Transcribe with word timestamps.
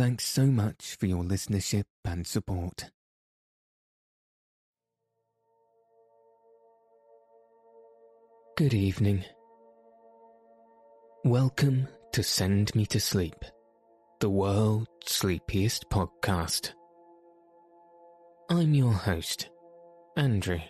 Thanks 0.00 0.24
so 0.24 0.46
much 0.46 0.96
for 0.98 1.04
your 1.04 1.22
listenership 1.22 1.84
and 2.06 2.26
support. 2.26 2.88
Good 8.56 8.72
evening. 8.72 9.26
Welcome 11.22 11.86
to 12.12 12.22
Send 12.22 12.74
Me 12.74 12.86
to 12.86 12.98
Sleep, 12.98 13.44
the 14.20 14.30
world's 14.30 14.88
sleepiest 15.04 15.90
podcast. 15.90 16.72
I'm 18.48 18.72
your 18.72 18.94
host, 18.94 19.50
Andrew. 20.16 20.60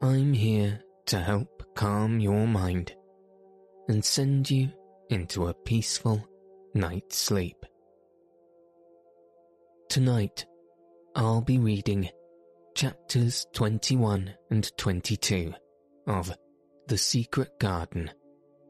I'm 0.00 0.32
here 0.34 0.84
to 1.06 1.18
help 1.18 1.64
calm 1.74 2.20
your 2.20 2.46
mind 2.46 2.94
and 3.88 4.04
send 4.04 4.52
you 4.52 4.70
into 5.10 5.48
a 5.48 5.54
peaceful 5.54 6.24
night's 6.74 7.18
sleep. 7.18 7.56
Tonight, 9.92 10.46
I'll 11.14 11.42
be 11.42 11.58
reading 11.58 12.08
chapters 12.74 13.44
21 13.52 14.32
and 14.50 14.78
22 14.78 15.52
of 16.06 16.32
The 16.86 16.96
Secret 16.96 17.58
Garden 17.58 18.10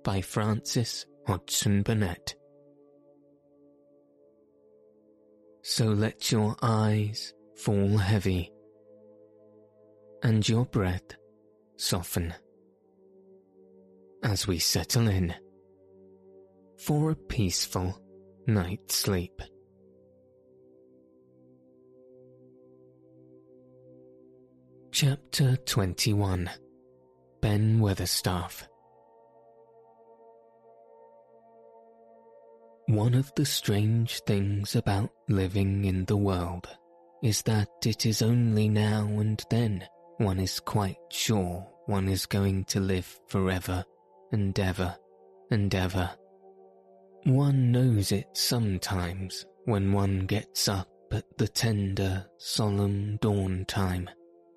by 0.02 0.20
Frances 0.20 1.06
Hodgson 1.28 1.82
Burnett. 1.82 2.34
So 5.62 5.90
let 5.90 6.32
your 6.32 6.56
eyes 6.60 7.32
fall 7.54 7.98
heavy 7.98 8.50
and 10.24 10.48
your 10.48 10.64
breath 10.64 11.14
soften 11.76 12.34
as 14.24 14.48
we 14.48 14.58
settle 14.58 15.06
in 15.06 15.32
for 16.78 17.12
a 17.12 17.14
peaceful 17.14 17.96
night's 18.48 18.96
sleep. 18.96 19.40
Chapter 24.94 25.56
21 25.56 26.50
Ben 27.40 27.80
Weatherstaff 27.80 28.68
One 32.88 33.14
of 33.14 33.32
the 33.34 33.46
strange 33.46 34.20
things 34.26 34.76
about 34.76 35.08
living 35.30 35.86
in 35.86 36.04
the 36.04 36.18
world 36.18 36.68
is 37.22 37.40
that 37.44 37.70
it 37.86 38.04
is 38.04 38.20
only 38.20 38.68
now 38.68 39.06
and 39.06 39.42
then 39.48 39.82
one 40.18 40.38
is 40.38 40.60
quite 40.60 40.98
sure 41.10 41.66
one 41.86 42.06
is 42.10 42.26
going 42.26 42.66
to 42.66 42.80
live 42.80 43.18
forever 43.28 43.82
and 44.30 44.60
ever 44.60 44.94
and 45.50 45.74
ever. 45.74 46.10
One 47.24 47.72
knows 47.72 48.12
it 48.12 48.28
sometimes 48.34 49.46
when 49.64 49.94
one 49.94 50.26
gets 50.26 50.68
up 50.68 50.90
at 51.10 51.24
the 51.38 51.48
tender, 51.48 52.26
solemn 52.36 53.16
dawn 53.22 53.64
time 53.66 54.10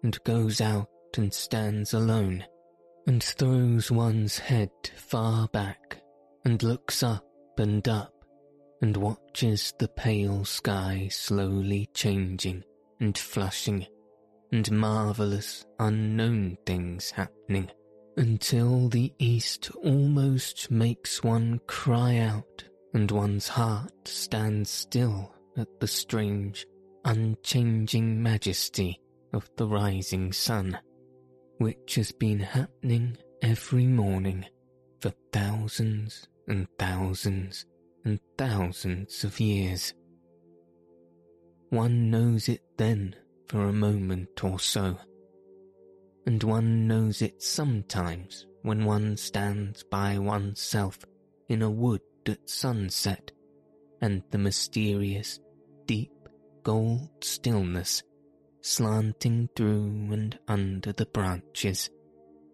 and 0.06 0.24
goes 0.24 0.62
out 0.62 0.88
and 1.18 1.34
stands 1.34 1.92
alone 1.92 2.46
and 3.08 3.24
throws 3.24 3.90
one's 3.90 4.38
head 4.38 4.70
far 4.96 5.48
back 5.48 6.00
and 6.44 6.62
looks 6.62 7.02
up 7.02 7.26
and 7.58 7.88
up 7.88 8.14
and 8.84 8.96
watches 8.96 9.74
the 9.80 9.88
pale 9.88 10.46
sky 10.46 11.08
slowly 11.12 11.90
changing 11.96 12.64
and 13.00 13.18
flushing 13.18 13.84
and 14.52 14.72
marvellous 14.72 15.66
unknown 15.80 16.56
things 16.68 17.10
happening 17.10 17.68
until 18.16 18.88
the 18.90 19.12
east 19.18 19.72
almost 19.84 20.70
makes 20.70 21.24
one 21.24 21.60
cry 21.66 22.18
out 22.18 22.64
and 22.94 23.10
one's 23.10 23.48
heart 23.48 24.08
stands 24.08 24.70
still 24.70 25.34
at 25.58 25.80
the 25.80 25.88
strange, 25.88 26.68
unchanging 27.06 28.22
majesty 28.22 29.00
of 29.36 29.50
the 29.58 29.68
rising 29.68 30.32
sun, 30.32 30.80
which 31.58 31.96
has 31.96 32.12
been 32.14 32.40
happening 32.40 33.18
every 33.42 33.86
morning 33.86 34.46
for 35.02 35.12
thousands 35.34 36.26
and 36.48 36.68
thousands 36.80 37.66
and 38.06 38.20
thousands 38.38 39.26
of 39.26 39.40
years. 39.40 39.94
One 41.70 42.10
knows 42.10 42.48
it 42.48 42.62
then 42.78 43.16
for 43.48 43.68
a 43.68 43.74
moment 43.74 44.42
or 44.42 44.58
so, 44.58 44.98
and 46.26 46.42
one 46.42 46.88
knows 46.88 47.22
it 47.22 47.44
sometimes 47.44 48.48
when 48.62 48.86
one 48.86 49.18
stands 49.18 49.84
by 49.84 50.18
oneself 50.18 50.98
in 51.50 51.62
a 51.62 51.70
wood 51.70 52.02
at 52.26 52.50
sunset, 52.50 53.32
and 54.02 54.24
the 54.32 54.38
mysterious, 54.38 55.40
deep 55.86 56.12
gold 56.64 57.10
stillness 57.22 58.02
slanting 58.66 59.48
through 59.56 60.10
and 60.12 60.40
under 60.48 60.92
the 60.92 61.06
branches 61.06 61.92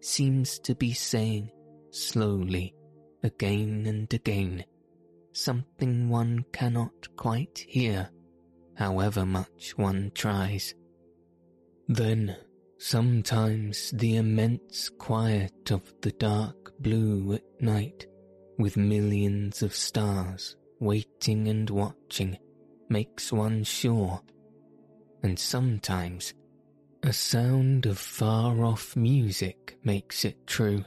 seems 0.02 0.58
to 0.58 0.74
be 0.74 0.92
saying 0.92 1.50
slowly 1.90 2.74
again 3.22 3.84
and 3.86 4.12
again 4.12 4.62
something 5.32 6.10
one 6.10 6.44
cannot 6.52 7.16
quite 7.16 7.64
hear, 7.66 8.10
however 8.76 9.24
much 9.24 9.72
one 9.76 10.10
tries. 10.14 10.74
Then, 11.88 12.36
sometimes 12.78 13.90
the 13.92 14.16
immense 14.16 14.90
quiet 14.90 15.70
of 15.70 15.82
the 16.02 16.12
dark 16.12 16.74
blue 16.78 17.32
at 17.34 17.62
night, 17.62 18.06
with 18.58 18.76
millions 18.76 19.62
of 19.62 19.74
stars 19.74 20.56
waiting 20.78 21.48
and 21.48 21.68
watching, 21.70 22.36
makes 22.88 23.32
one 23.32 23.64
sure. 23.64 24.20
And 25.22 25.38
sometimes, 25.38 26.34
a 27.02 27.12
sound 27.12 27.86
of 27.86 27.98
far 27.98 28.64
off 28.64 28.96
music 28.96 29.76
makes 29.84 30.24
it 30.24 30.46
true. 30.46 30.84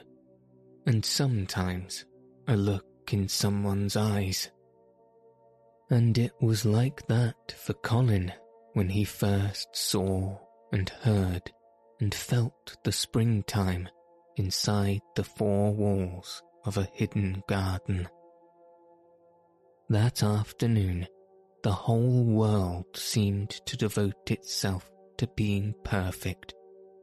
And 0.86 1.04
sometimes, 1.04 2.04
a 2.46 2.56
look 2.56 2.84
in 3.12 3.28
someone's 3.28 3.96
eyes. 3.96 4.50
And 5.90 6.18
it 6.18 6.32
was 6.40 6.64
like 6.64 7.06
that 7.06 7.54
for 7.56 7.72
Colin 7.74 8.32
when 8.74 8.88
he 8.88 9.04
first 9.04 9.68
saw 9.72 10.38
and 10.72 10.88
heard 10.88 11.50
and 12.00 12.14
felt 12.14 12.76
the 12.84 12.92
springtime 12.92 13.88
inside 14.36 15.00
the 15.14 15.24
four 15.24 15.72
walls 15.72 16.42
of 16.64 16.76
a 16.76 16.88
hidden 16.92 17.42
garden. 17.48 18.08
That 19.88 20.22
afternoon, 20.22 21.06
the 21.66 21.72
whole 21.72 22.22
world 22.22 22.86
seemed 22.94 23.50
to 23.50 23.76
devote 23.76 24.30
itself 24.30 24.88
to 25.18 25.26
being 25.34 25.74
perfect 25.82 26.54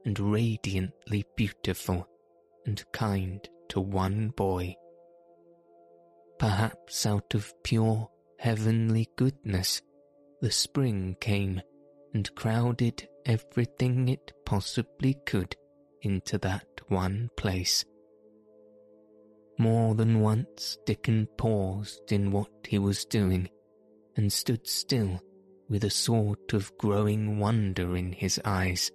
and 0.05 0.17
radiantly 0.17 1.25
beautiful 1.35 2.07
and 2.65 2.81
kind 2.93 3.49
to 3.67 3.81
one 3.81 4.29
boy 4.29 4.73
Perhaps 6.39 7.05
out 7.05 7.33
of 7.33 7.53
pure 7.63 8.09
heavenly 8.39 9.09
goodness, 9.17 9.81
the 10.39 10.49
spring 10.49 11.17
came 11.19 11.61
and 12.13 12.33
crowded 12.33 13.05
everything 13.25 14.07
it 14.07 14.31
possibly 14.45 15.17
could 15.25 15.57
into 16.03 16.37
that 16.37 16.67
one 16.87 17.29
place. 17.35 17.83
More 19.57 19.93
than 19.93 20.21
once 20.21 20.77
Dickon 20.85 21.27
paused 21.37 22.13
in 22.13 22.31
what 22.31 22.49
he 22.65 22.79
was 22.79 23.03
doing 23.03 23.49
and 24.15 24.31
stood 24.31 24.67
still 24.67 25.19
with 25.69 25.83
a 25.83 25.89
sort 25.89 26.53
of 26.53 26.75
growing 26.77 27.39
wonder 27.39 27.95
in 27.95 28.11
his 28.11 28.39
eyes, 28.45 28.91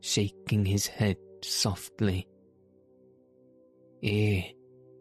shaking 0.00 0.64
his 0.64 0.86
head 0.86 1.16
softly. 1.42 2.26
Eh, 4.02 4.42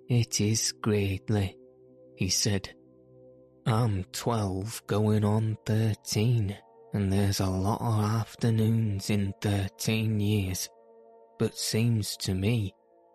it 0.10 0.42
is 0.42 0.74
greatly, 0.82 1.58
he 2.16 2.30
said. 2.30 2.74
I'm 3.66 4.06
twelve 4.14 4.82
going 4.88 5.26
on 5.26 5.58
thirteen, 5.66 6.58
and 6.94 7.12
there's 7.12 7.42
a 7.42 7.50
lot 7.50 7.82
of 7.82 8.04
afternoons 8.22 9.10
in 9.10 9.34
thirteen 9.42 10.20
years, 10.20 10.70
but 11.38 11.58
seems 11.58 12.16
to 12.18 12.34
me 12.34 12.74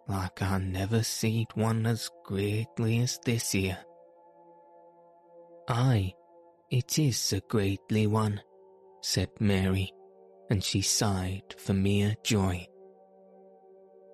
like 0.09 0.43
I 0.43 0.59
never 0.59 1.03
seed 1.03 1.47
one 1.55 1.87
as 1.87 2.11
greatly 2.25 3.01
as 3.01 3.19
this 3.25 3.55
year. 3.55 3.79
Ay, 5.69 6.13
it 6.73 6.99
is 6.99 7.35
a 7.35 7.41
greatly 7.51 8.07
one, 8.07 8.41
said 9.03 9.29
Mary, 9.39 9.93
and 10.49 10.65
she 10.65 10.81
sighed 10.81 11.55
for 11.59 11.75
mere 11.75 12.15
joy. 12.25 12.67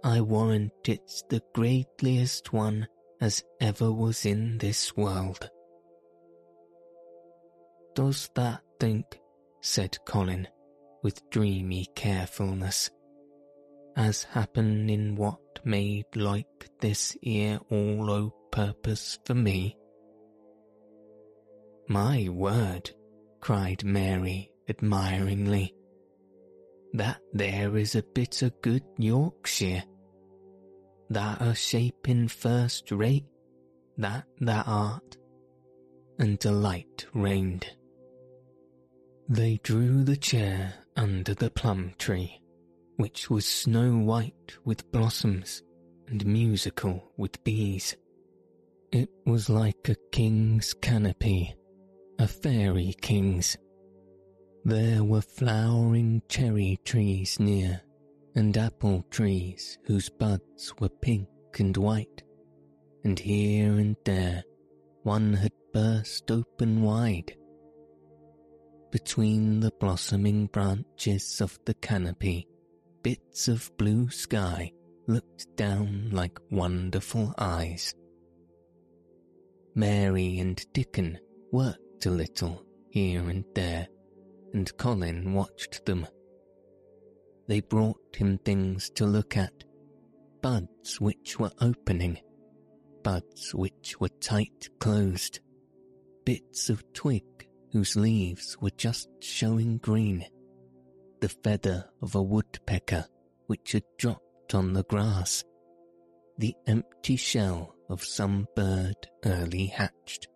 I 0.03 0.21
warrant 0.23 0.73
it's 0.85 1.23
the 1.29 1.41
greatliest 1.55 2.53
one 2.53 2.89
as 3.21 3.45
ever 3.61 3.93
was 3.93 4.27
in 4.27 4.59
this 4.59 4.97
world. 4.97 5.49
Does 7.95 8.29
that 8.35 8.63
think, 8.81 9.21
said 9.61 9.97
Colin, 10.05 10.49
with 11.05 11.31
dreamy 11.31 11.87
carefulness, 11.95 12.91
as 13.97 14.25
happen 14.25 14.91
in 14.91 15.15
what 15.15 15.39
made 15.65 16.07
like 16.17 16.71
this 16.81 17.17
ere 17.25 17.61
all 17.71 18.11
o 18.11 18.35
purpose 18.51 19.17
for 19.25 19.35
me? 19.35 19.77
My 21.89 22.29
word, 22.29 22.91
cried 23.41 23.83
Mary 23.83 24.51
admiringly. 24.69 25.75
That 26.93 27.21
there 27.33 27.79
is 27.79 27.95
a 27.95 28.03
bit 28.03 28.43
of 28.43 28.61
good 28.61 28.83
Yorkshire. 28.99 29.85
That 31.09 31.41
a 31.41 31.55
shaping 31.55 32.29
first 32.29 32.91
rate, 32.93 33.25
that 33.97 34.25
that 34.41 34.69
art. 34.69 35.17
And 36.19 36.39
delight 36.39 37.07
reigned. 37.15 37.67
They 39.29 39.59
drew 39.63 40.05
the 40.05 40.17
chair 40.17 40.75
under 40.97 41.33
the 41.33 41.51
plum 41.51 41.95
tree, 41.97 42.41
which 42.97 43.31
was 43.31 43.47
snow 43.47 43.97
white 43.97 44.57
with 44.65 44.91
blossoms 44.91 45.63
and 46.09 46.27
musical 46.27 47.13
with 47.17 47.43
bees. 47.45 47.97
It 48.91 49.09
was 49.27 49.49
like 49.49 49.89
a 49.89 49.97
king's 50.13 50.73
canopy, 50.75 51.55
fairy 52.29 52.95
king's 53.01 53.57
there 54.65 55.03
were 55.03 55.23
flowering 55.23 56.21
cherry 56.29 56.79
trees 56.85 57.41
near, 57.41 57.81
and 58.35 58.57
apple 58.57 59.03
trees 59.11 59.79
whose 59.87 60.11
buds 60.11 60.75
were 60.79 60.91
pink 60.91 61.29
and 61.59 61.75
white, 61.77 62.23
and 63.05 63.19
here 63.19 63.79
and 63.79 63.97
there 64.05 64.45
one 65.05 65.33
had 65.33 65.53
burst 65.73 66.31
open 66.31 66.83
wide. 66.83 67.35
Between 68.91 69.61
the 69.61 69.73
blossoming 69.81 70.47
branches 70.47 71.41
of 71.41 71.59
the 71.65 71.75
canopy, 71.75 72.47
bits 73.03 73.49
of 73.49 73.71
blue 73.79 74.11
sky 74.11 74.73
looked 75.07 75.47
down 75.57 76.11
like 76.13 76.39
wonderful 76.51 77.33
eyes. 77.39 77.95
Mary 79.75 80.39
and 80.41 80.63
Dickon 80.75 81.19
worked 81.53 81.88
a 82.07 82.11
little 82.11 82.65
here 82.91 83.29
and 83.29 83.45
there 83.55 83.89
and 84.53 84.77
Colin 84.77 85.33
watched 85.35 85.85
them. 85.85 86.07
They 87.47 87.61
brought 87.61 88.17
him 88.17 88.39
things 88.39 88.91
to 88.91 89.07
look 89.07 89.37
at, 89.37 89.65
buds 90.43 91.01
which 91.01 91.39
were 91.39 91.53
opening, 91.61 92.19
buds 93.03 93.55
which 93.55 93.99
were 94.01 94.11
tight 94.21 94.69
closed, 94.81 95.41
bits 96.25 96.69
of 96.69 96.85
twig 96.93 97.25
whose 97.73 97.97
leaves 97.97 98.57
were 98.61 98.71
just 98.71 99.09
showing 99.21 99.79
green, 99.79 100.25
the 101.21 101.29
feather 101.29 101.89
of 102.03 102.15
a 102.15 102.23
woodpecker 102.23 103.07
which 103.47 103.73
had 103.73 103.85
dropped 103.99 104.55
on 104.55 104.73
the 104.73 104.85
grass, 104.85 105.45
the 106.39 106.55
empty 106.67 107.17
shell 107.17 107.75
of 107.89 108.05
some 108.05 108.47
bird 108.55 108.97
early 109.25 109.67
hatched. 109.67 110.29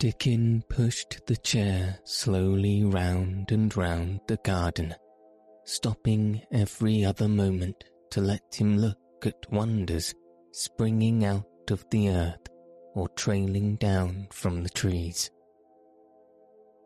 Dickon 0.00 0.64
pushed 0.70 1.26
the 1.26 1.36
chair 1.36 1.98
slowly 2.04 2.84
round 2.84 3.52
and 3.52 3.76
round 3.76 4.20
the 4.28 4.38
garden, 4.38 4.94
stopping 5.66 6.40
every 6.50 7.04
other 7.04 7.28
moment 7.28 7.84
to 8.12 8.22
let 8.22 8.54
him 8.54 8.78
look 8.78 8.96
at 9.26 9.52
wonders 9.52 10.14
springing 10.52 11.26
out 11.26 11.44
of 11.70 11.84
the 11.90 12.08
earth 12.08 12.48
or 12.94 13.10
trailing 13.10 13.76
down 13.76 14.26
from 14.32 14.62
the 14.62 14.70
trees. 14.70 15.30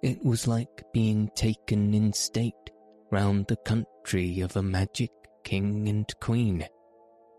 It 0.03 0.25
was 0.25 0.49
like 0.49 0.83
being 0.93 1.31
taken 1.37 1.95
in 1.95 2.13
state 2.13 2.53
round 3.13 3.47
the 3.47 3.59
country 3.59 4.41
of 4.41 4.57
a 4.57 4.63
magic 4.63 5.13
king 5.45 5.89
and 5.89 6.13
queen, 6.21 6.67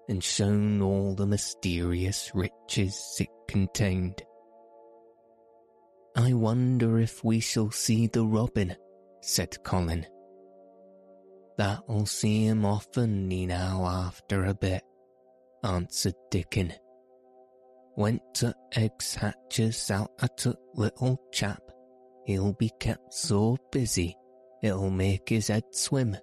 and 0.08 0.24
shown 0.24 0.82
all 0.82 1.16
the 1.16 1.28
mysterious 1.28 2.32
riches 2.34 3.18
it 3.20 3.28
contained. 3.50 4.24
I 6.18 6.32
wonder 6.32 6.98
if 7.00 7.26
we 7.26 7.42
shall 7.42 7.72
see 7.72 8.08
the 8.08 8.26
robin, 8.26 8.74
said 9.22 9.62
Colin. 9.64 10.06
That'll 11.58 12.06
see 12.06 12.46
him 12.46 12.66
often 12.66 13.28
now 13.28 13.86
after 13.86 14.46
a 14.46 14.54
bit, 14.54 14.82
answered 15.62 16.16
Dickon. 16.32 16.74
Went 17.98 18.22
to 18.36 18.56
eggs 18.76 19.16
hatches 19.16 19.92
out 19.92 20.12
a 20.20 20.30
little 20.74 21.22
chap. 21.34 21.62
He'll 22.26 22.54
be 22.54 22.72
kept 22.80 23.14
so 23.14 23.58
busy, 23.72 24.16
it'll 24.64 24.90
make 24.90 25.28
his 25.28 25.50
head 25.50 25.66
swim. 25.72 26.16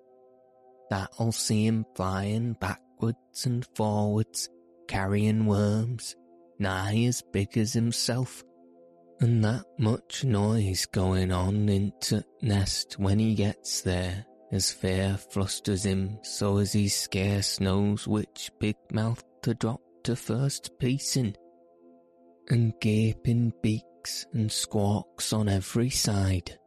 That'll 0.89 1.33
see 1.33 1.67
him 1.67 1.85
flying 1.95 2.55
backwards 2.55 3.45
and 3.45 3.67
forwards, 3.75 4.49
carrying 4.89 5.45
worms, 5.45 6.17
nigh 6.59 7.05
as 7.05 7.23
big 7.33 7.59
as 7.59 7.75
himself 7.75 8.43
and 9.23 9.45
that 9.45 9.65
much 9.79 10.25
noise 10.25 10.85
going 10.87 11.31
on 11.31 11.69
into 11.69 12.25
nest 12.41 12.99
when 12.99 13.21
he 13.21 13.37
gets 13.37 13.81
there, 13.83 14.27
as 14.51 14.73
fear 14.73 15.17
flusters 15.31 15.85
him 15.87 16.19
so 16.23 16.59
as 16.59 16.73
he 16.73 16.89
scarce 16.89 17.61
knows 17.61 18.09
which 18.09 18.51
big 18.59 18.75
mouth 18.91 19.23
to 19.41 19.55
drop 19.55 19.81
to 20.03 20.17
first 20.17 20.77
piece 20.81 21.17
in, 21.17 21.37
and 22.49 22.75
gaping 22.81 23.53
beaks 23.63 24.27
and 24.33 24.51
squawks 24.51 25.33
on 25.33 25.49
every 25.49 25.91
side. 25.91 26.59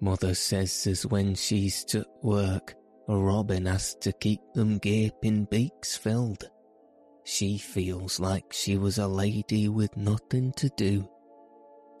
Mother 0.00 0.34
says 0.34 0.88
as 0.88 1.06
when 1.06 1.36
she's 1.36 1.84
to 1.84 2.04
work, 2.22 2.74
a 3.08 3.16
robin 3.16 3.66
has 3.66 3.94
to 3.96 4.12
keep 4.14 4.40
them 4.54 4.78
gaping 4.78 5.44
beaks 5.44 5.96
filled. 5.96 6.50
She 7.22 7.58
feels 7.58 8.18
like 8.18 8.52
she 8.52 8.76
was 8.76 8.98
a 8.98 9.06
lady 9.06 9.68
with 9.68 9.96
nothing 9.96 10.52
to 10.56 10.68
do 10.76 11.08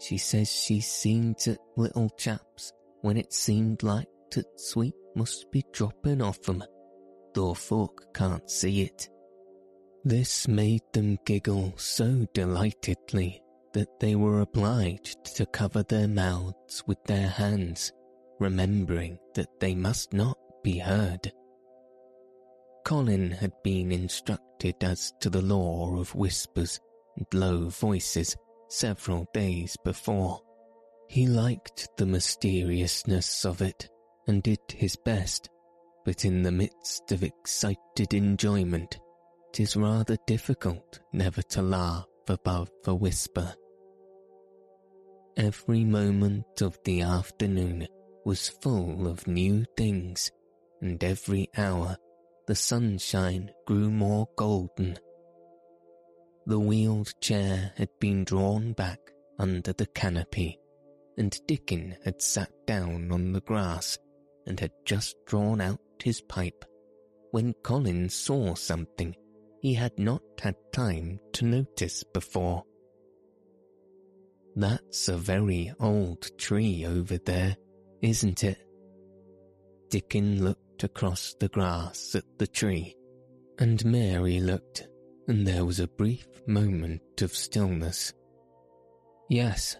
she 0.00 0.18
says 0.18 0.50
she 0.50 0.80
seen 0.80 1.34
to 1.34 1.56
little 1.76 2.10
chaps 2.16 2.72
when 3.02 3.16
it 3.16 3.32
seemed 3.32 3.82
like 3.82 4.08
that 4.32 4.60
sweet 4.60 4.94
must 5.14 5.50
be 5.50 5.64
dropping 5.72 6.22
off 6.22 6.48
'em, 6.48 6.62
though 7.34 7.54
folk 7.54 8.12
can't 8.14 8.50
see 8.50 8.82
it. 8.82 9.08
This 10.04 10.48
made 10.48 10.82
them 10.92 11.18
giggle 11.26 11.74
so 11.76 12.26
delightedly 12.32 13.42
that 13.72 14.00
they 14.00 14.16
were 14.16 14.40
obliged 14.40 15.24
to 15.36 15.46
cover 15.46 15.82
their 15.82 16.08
mouths 16.08 16.82
with 16.86 17.02
their 17.04 17.28
hands, 17.28 17.92
remembering 18.38 19.18
that 19.34 19.60
they 19.60 19.74
must 19.74 20.12
not 20.12 20.38
be 20.62 20.78
heard. 20.78 21.32
Colin 22.84 23.30
had 23.30 23.52
been 23.62 23.92
instructed 23.92 24.82
as 24.82 25.12
to 25.20 25.28
the 25.28 25.42
law 25.42 25.96
of 25.98 26.14
whispers 26.14 26.80
and 27.16 27.26
low 27.34 27.68
voices 27.68 28.34
several 28.70 29.26
days 29.34 29.76
before. 29.84 30.40
He 31.08 31.26
liked 31.26 31.88
the 31.96 32.06
mysteriousness 32.06 33.44
of 33.44 33.60
it 33.62 33.88
and 34.26 34.42
did 34.42 34.60
his 34.68 34.96
best, 34.96 35.50
but 36.04 36.24
in 36.24 36.42
the 36.42 36.52
midst 36.52 37.10
of 37.12 37.22
excited 37.22 38.14
enjoyment, 38.14 38.98
tis 39.52 39.76
rather 39.76 40.16
difficult 40.26 41.00
never 41.12 41.42
to 41.42 41.62
laugh 41.62 42.06
above 42.28 42.70
a 42.86 42.94
whisper. 42.94 43.52
Every 45.36 45.84
moment 45.84 46.60
of 46.60 46.78
the 46.84 47.02
afternoon 47.02 47.86
was 48.24 48.48
full 48.48 49.08
of 49.08 49.26
new 49.26 49.64
things, 49.76 50.30
and 50.80 51.02
every 51.02 51.48
hour 51.56 51.96
the 52.46 52.54
sunshine 52.54 53.50
grew 53.66 53.90
more 53.90 54.28
golden 54.36 54.98
the 56.46 56.58
wheeled 56.58 57.12
chair 57.20 57.72
had 57.76 57.88
been 58.00 58.24
drawn 58.24 58.72
back 58.72 58.98
under 59.38 59.72
the 59.72 59.86
canopy, 59.86 60.58
and 61.16 61.38
Dickon 61.46 61.96
had 62.04 62.20
sat 62.20 62.50
down 62.66 63.12
on 63.12 63.32
the 63.32 63.40
grass 63.40 63.98
and 64.46 64.58
had 64.58 64.72
just 64.84 65.16
drawn 65.26 65.60
out 65.60 65.80
his 66.02 66.20
pipe 66.22 66.64
when 67.30 67.54
Colin 67.62 68.08
saw 68.08 68.54
something 68.54 69.14
he 69.60 69.74
had 69.74 69.98
not 69.98 70.22
had 70.40 70.56
time 70.72 71.20
to 71.32 71.44
notice 71.44 72.02
before. 72.02 72.64
That's 74.56 75.08
a 75.08 75.16
very 75.16 75.72
old 75.78 76.36
tree 76.38 76.84
over 76.86 77.18
there, 77.18 77.56
isn't 78.02 78.42
it? 78.42 78.58
Dickon 79.90 80.42
looked 80.42 80.82
across 80.82 81.34
the 81.38 81.48
grass 81.48 82.14
at 82.14 82.24
the 82.38 82.46
tree, 82.46 82.96
and 83.58 83.84
Mary 83.84 84.40
looked 84.40 84.88
and 85.28 85.46
there 85.46 85.64
was 85.64 85.80
a 85.80 85.88
brief 85.88 86.26
moment 86.46 87.22
of 87.22 87.34
stillness. 87.34 88.12
Yes, 89.28 89.76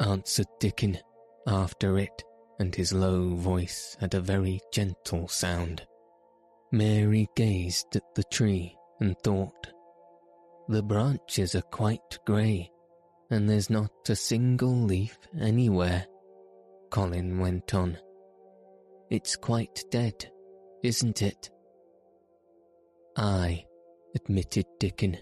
answered 0.00 0.46
Dickon 0.60 0.98
after 1.46 1.98
it, 1.98 2.22
and 2.58 2.74
his 2.74 2.92
low 2.92 3.34
voice 3.34 3.96
had 4.00 4.14
a 4.14 4.20
very 4.20 4.60
gentle 4.72 5.28
sound. 5.28 5.86
Mary 6.70 7.28
gazed 7.36 7.96
at 7.96 8.14
the 8.14 8.24
tree 8.24 8.76
and 9.00 9.16
thought, 9.22 9.68
The 10.68 10.82
branches 10.82 11.54
are 11.54 11.62
quite 11.62 12.18
grey, 12.26 12.70
and 13.30 13.48
there's 13.48 13.70
not 13.70 13.90
a 14.08 14.16
single 14.16 14.74
leaf 14.74 15.18
anywhere. 15.40 16.06
Colin 16.90 17.38
went 17.38 17.74
on. 17.74 17.98
It's 19.10 19.36
quite 19.36 19.84
dead, 19.90 20.30
isn't 20.82 21.22
it? 21.22 21.50
Aye, 23.16 23.66
admitted 24.14 24.66
Dickon. 24.78 25.18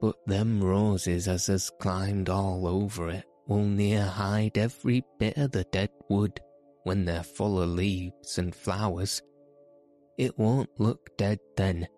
But 0.00 0.16
them 0.26 0.62
roses 0.62 1.28
as 1.28 1.46
has 1.46 1.70
climbed 1.80 2.28
all 2.28 2.66
over 2.66 3.10
it 3.10 3.24
will 3.46 3.64
near 3.64 4.04
hide 4.04 4.58
every 4.58 5.04
bit 5.18 5.36
of 5.36 5.52
the 5.52 5.64
dead 5.64 5.90
wood 6.08 6.40
when 6.84 7.04
they're 7.04 7.22
full 7.22 7.60
of 7.60 7.68
leaves 7.68 8.38
and 8.38 8.54
flowers. 8.54 9.22
It 10.18 10.38
won't 10.38 10.70
look 10.78 11.16
dead 11.16 11.38
then. 11.56 11.88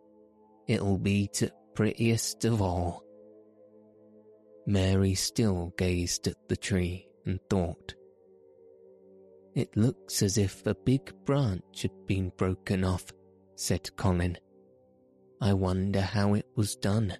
It'll 0.66 0.98
be 0.98 1.28
t' 1.28 1.50
prettiest 1.74 2.44
of 2.44 2.62
all. 2.62 3.04
Mary 4.66 5.14
still 5.14 5.72
gazed 5.76 6.26
at 6.26 6.36
the 6.48 6.56
tree 6.56 7.06
and 7.26 7.40
thought. 7.50 7.94
It 9.54 9.76
looks 9.76 10.22
as 10.22 10.38
if 10.38 10.66
a 10.66 10.74
big 10.74 11.12
branch 11.24 11.82
had 11.82 12.06
been 12.06 12.32
broken 12.36 12.84
off, 12.84 13.04
said 13.56 13.94
Colin. 13.96 14.38
I 15.44 15.52
wonder 15.52 16.00
how 16.00 16.32
it 16.32 16.46
was 16.56 16.74
done. 16.74 17.18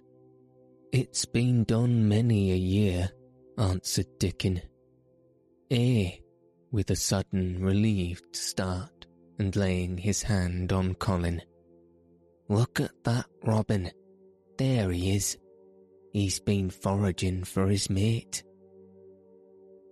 It's 0.91 1.25
been 1.25 1.63
done 1.63 2.09
many 2.09 2.53
a 2.53 2.55
year, 2.55 3.11
answered 3.55 4.07
Dickon. 4.17 4.63
Eh, 5.69 6.09
with 6.71 6.89
a 6.89 6.95
sudden 6.95 7.63
relieved 7.63 8.35
start 8.35 9.05
and 9.37 9.55
laying 9.55 9.99
his 9.99 10.23
hand 10.23 10.73
on 10.73 10.95
Colin. 10.95 11.39
Look 12.49 12.79
at 12.79 13.03
that 13.03 13.27
robin. 13.43 13.91
There 14.57 14.89
he 14.89 15.15
is. 15.15 15.37
He's 16.11 16.39
been 16.39 16.71
foraging 16.71 17.43
for 17.43 17.67
his 17.67 17.91
mate. 17.91 18.41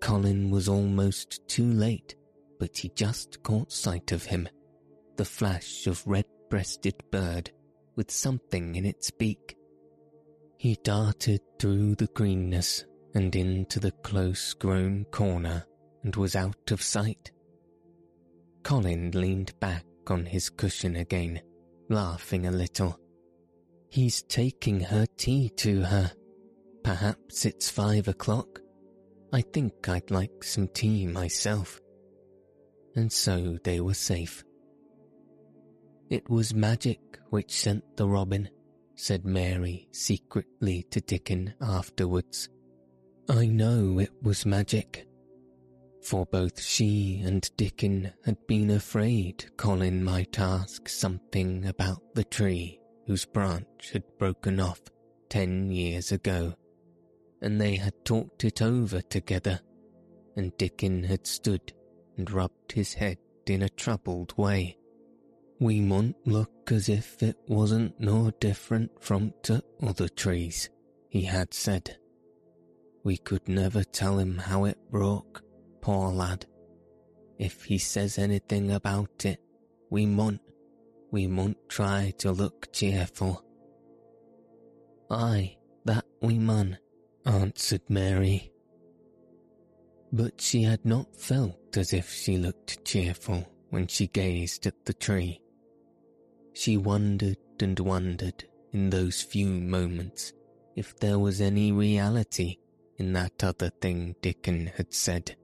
Colin 0.01 0.49
was 0.49 0.67
almost 0.67 1.47
too 1.47 1.71
late, 1.71 2.15
but 2.59 2.75
he 2.75 2.89
just 2.95 3.43
caught 3.43 3.71
sight 3.71 4.11
of 4.11 4.25
him, 4.25 4.49
the 5.17 5.25
flash 5.25 5.85
of 5.85 6.01
red-breasted 6.07 6.95
bird 7.11 7.51
with 7.95 8.11
something 8.11 8.75
in 8.75 8.85
its 8.85 9.11
beak. 9.11 9.55
He 10.57 10.77
darted 10.83 11.41
through 11.59 11.95
the 11.95 12.07
greenness 12.07 12.85
and 13.13 13.35
into 13.35 13.79
the 13.79 13.91
close-grown 13.91 15.05
corner 15.11 15.65
and 16.03 16.15
was 16.15 16.35
out 16.35 16.71
of 16.71 16.81
sight. 16.81 17.31
Colin 18.63 19.11
leaned 19.11 19.57
back 19.59 19.85
on 20.07 20.25
his 20.25 20.49
cushion 20.49 20.95
again, 20.95 21.41
laughing 21.89 22.47
a 22.47 22.51
little. 22.51 22.97
He's 23.89 24.23
taking 24.23 24.79
her 24.79 25.05
tea 25.17 25.49
to 25.57 25.81
her. 25.83 26.11
Perhaps 26.83 27.45
it's 27.45 27.69
five 27.69 28.07
o'clock. 28.07 28.59
I 29.31 29.41
think 29.41 29.87
I'd 29.87 30.11
like 30.11 30.43
some 30.43 30.67
tea 30.67 31.05
myself. 31.05 31.79
And 32.95 33.11
so 33.11 33.57
they 33.63 33.79
were 33.81 33.93
safe. 33.93 34.43
It 36.13 36.29
was 36.29 36.53
magic 36.53 36.99
which 37.31 37.49
sent 37.49 37.97
the 37.97 38.07
robin, 38.07 38.47
said 38.93 39.25
Mary 39.25 39.87
secretly 39.91 40.83
to 40.91 41.01
Dickon 41.01 41.55
afterwards. 41.59 42.49
I 43.27 43.47
know 43.47 43.97
it 43.97 44.11
was 44.21 44.45
magic, 44.45 45.07
for 46.03 46.27
both 46.27 46.61
she 46.61 47.19
and 47.25 47.49
Dickon 47.57 48.11
had 48.25 48.37
been 48.45 48.69
afraid 48.69 49.57
Colin 49.57 50.03
might 50.03 50.39
ask 50.39 50.87
something 50.87 51.65
about 51.65 52.13
the 52.13 52.25
tree 52.25 52.79
whose 53.07 53.25
branch 53.25 53.89
had 53.91 54.03
broken 54.19 54.59
off 54.59 54.81
ten 55.29 55.71
years 55.71 56.11
ago, 56.11 56.53
and 57.41 57.59
they 57.59 57.77
had 57.77 58.05
talked 58.05 58.43
it 58.43 58.61
over 58.61 59.01
together, 59.01 59.59
and 60.35 60.55
Dickon 60.57 61.05
had 61.05 61.25
stood 61.25 61.73
and 62.17 62.29
rubbed 62.29 62.73
his 62.73 62.93
head 62.93 63.17
in 63.47 63.63
a 63.63 63.69
troubled 63.69 64.37
way. 64.37 64.77
We 65.63 65.79
mun 65.79 66.13
look 66.25 66.73
as 66.73 66.89
if 66.89 67.23
it 67.23 67.37
wasn't 67.47 67.97
no 67.97 68.31
different 68.41 68.91
from 69.01 69.33
t' 69.43 69.61
other 69.81 70.09
trees, 70.09 70.69
he 71.07 71.21
had 71.21 71.53
said. 71.53 71.95
We 73.05 73.15
could 73.15 73.47
never 73.47 73.85
tell 73.85 74.19
him 74.19 74.37
how 74.37 74.65
it 74.65 74.77
broke, 74.91 75.41
poor 75.79 76.11
lad. 76.11 76.45
If 77.39 77.63
he 77.63 77.77
says 77.77 78.17
anything 78.17 78.71
about 78.71 79.23
it, 79.23 79.39
we 79.89 80.05
mun, 80.05 80.41
we 81.11 81.27
mun 81.27 81.55
try 81.69 82.11
to 82.17 82.33
look 82.33 82.73
cheerful. 82.73 83.41
Aye, 85.09 85.55
that 85.85 86.03
we 86.21 86.39
mun, 86.39 86.77
answered 87.25 87.83
Mary. 87.87 88.51
But 90.11 90.41
she 90.41 90.63
had 90.63 90.83
not 90.83 91.15
felt 91.15 91.77
as 91.77 91.93
if 91.93 92.11
she 92.11 92.37
looked 92.37 92.83
cheerful 92.83 93.47
when 93.69 93.87
she 93.87 94.07
gazed 94.07 94.67
at 94.67 94.83
the 94.83 94.93
tree. 94.93 95.39
She 96.53 96.77
wondered 96.77 97.37
and 97.59 97.79
wondered 97.79 98.45
in 98.71 98.89
those 98.89 99.21
few 99.21 99.47
moments 99.47 100.33
if 100.75 100.95
there 100.97 101.19
was 101.19 101.41
any 101.41 101.71
reality 101.71 102.57
in 102.97 103.13
that 103.13 103.43
other 103.43 103.69
thing 103.81 104.15
Dickon 104.21 104.67
had 104.75 104.93
said. 104.93 105.35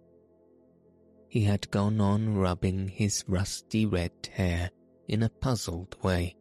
He 1.27 1.43
had 1.43 1.69
gone 1.71 1.99
on 1.99 2.35
rubbing 2.35 2.87
his 2.87 3.23
rusty 3.27 3.85
red 3.85 4.11
hair 4.31 4.71
in 5.07 5.23
a 5.23 5.29
puzzled 5.29 5.95
way, 6.03 6.35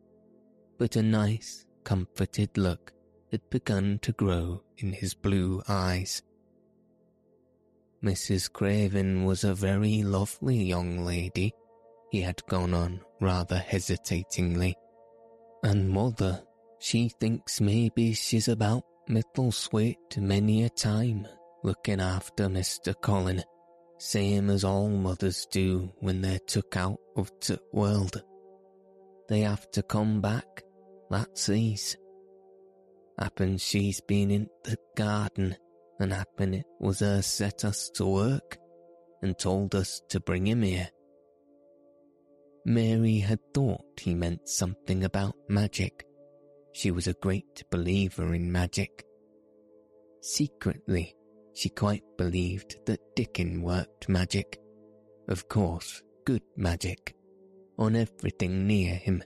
but 0.78 0.96
a 0.96 1.02
nice, 1.02 1.64
comforted 1.84 2.56
look 2.56 2.92
had 3.30 3.48
begun 3.50 3.98
to 4.02 4.12
grow 4.12 4.62
in 4.78 4.92
his 4.92 5.14
blue 5.14 5.62
eyes. 5.68 6.22
Mrs. 8.02 8.52
Craven 8.52 9.24
was 9.24 9.44
a 9.44 9.54
very 9.54 10.02
lovely 10.02 10.62
young 10.62 11.04
lady, 11.04 11.52
he 12.10 12.20
had 12.20 12.44
gone 12.46 12.72
on 12.72 13.00
rather 13.20 13.58
hesitatingly. 13.58 14.76
And 15.62 15.90
mother, 15.90 16.42
she 16.78 17.08
thinks 17.08 17.60
maybe 17.60 18.12
she's 18.12 18.48
about 18.48 18.84
Misselthwaite 19.08 20.18
many 20.18 20.64
a 20.64 20.68
time, 20.68 21.26
looking 21.64 22.00
after 22.00 22.46
Mr. 22.48 22.94
Colin, 23.00 23.42
same 23.98 24.50
as 24.50 24.64
all 24.64 24.88
mothers 24.88 25.46
do 25.50 25.90
when 25.98 26.20
they're 26.20 26.38
took 26.46 26.76
out 26.76 26.98
of 27.16 27.32
the 27.40 27.58
world. 27.72 28.22
They 29.28 29.40
have 29.40 29.70
to 29.72 29.82
come 29.82 30.20
back, 30.20 30.62
that's 31.10 31.48
ease. 31.48 31.96
Happen 33.18 33.58
she's 33.58 34.00
been 34.00 34.30
in 34.30 34.48
the 34.62 34.76
garden, 34.94 35.56
and 35.98 36.12
happen 36.12 36.54
it 36.54 36.66
was 36.78 37.00
her 37.00 37.22
set 37.22 37.64
us 37.64 37.90
to 37.94 38.06
work, 38.06 38.58
and 39.22 39.36
told 39.36 39.74
us 39.74 40.00
to 40.10 40.20
bring 40.20 40.46
him 40.46 40.62
here. 40.62 40.88
Mary 42.68 43.18
had 43.18 43.40
thought 43.54 43.98
he 43.98 44.14
meant 44.14 44.46
something 44.46 45.02
about 45.02 45.34
magic, 45.48 46.04
she 46.72 46.90
was 46.90 47.06
a 47.06 47.14
great 47.14 47.64
believer 47.70 48.34
in 48.34 48.52
magic. 48.52 49.06
Secretly, 50.20 51.16
she 51.54 51.70
quite 51.70 52.04
believed 52.18 52.76
that 52.84 53.00
Dickon 53.16 53.62
worked 53.62 54.10
magic. 54.10 54.60
Of 55.28 55.48
course, 55.48 56.02
good 56.26 56.42
magic. 56.58 57.14
On 57.78 57.96
everything 57.96 58.66
near 58.66 58.94
him. 58.96 59.22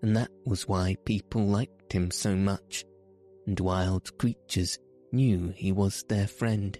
And 0.00 0.16
that 0.16 0.30
was 0.46 0.66
why 0.66 0.96
people 1.04 1.46
liked 1.46 1.92
him 1.92 2.10
so 2.10 2.34
much, 2.34 2.86
and 3.46 3.60
wild 3.60 4.16
creatures 4.16 4.78
knew 5.12 5.52
he 5.54 5.72
was 5.72 6.04
their 6.08 6.26
friend. 6.26 6.78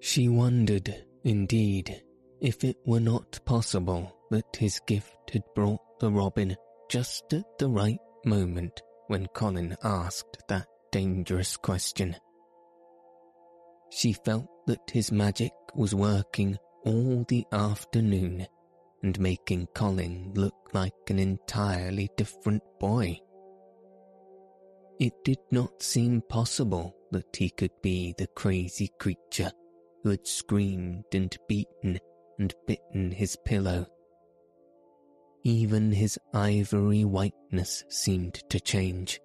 She 0.00 0.30
wondered, 0.30 1.04
indeed, 1.22 2.02
if 2.40 2.64
it 2.64 2.78
were 2.86 2.98
not 2.98 3.38
possible 3.44 4.16
that 4.32 4.56
his 4.56 4.80
gift 4.86 5.30
had 5.30 5.42
brought 5.54 6.00
the 6.00 6.10
robin 6.10 6.56
just 6.88 7.32
at 7.34 7.44
the 7.58 7.68
right 7.68 8.00
moment 8.24 8.80
when 9.08 9.26
Colin 9.28 9.76
asked 9.84 10.38
that 10.48 10.66
dangerous 10.90 11.56
question. 11.58 12.16
She 13.90 14.14
felt 14.14 14.46
that 14.66 14.90
his 14.90 15.12
magic 15.12 15.52
was 15.74 15.94
working 15.94 16.56
all 16.84 17.24
the 17.28 17.44
afternoon 17.52 18.46
and 19.02 19.20
making 19.20 19.66
Colin 19.74 20.32
look 20.34 20.54
like 20.72 20.94
an 21.08 21.18
entirely 21.18 22.08
different 22.16 22.62
boy. 22.80 23.18
It 24.98 25.12
did 25.24 25.40
not 25.50 25.82
seem 25.82 26.22
possible 26.22 26.96
that 27.10 27.36
he 27.36 27.50
could 27.50 27.72
be 27.82 28.14
the 28.16 28.28
crazy 28.28 28.90
creature 28.98 29.52
who 30.02 30.10
had 30.10 30.26
screamed 30.26 31.04
and 31.12 31.36
beaten 31.48 31.98
and 32.38 32.54
bitten 32.66 33.10
his 33.10 33.36
pillow 33.44 33.86
even 35.44 35.92
his 35.92 36.18
ivory 36.32 37.04
whiteness 37.04 37.84
seemed 37.88 38.34
to 38.50 38.60
change. 38.60 39.20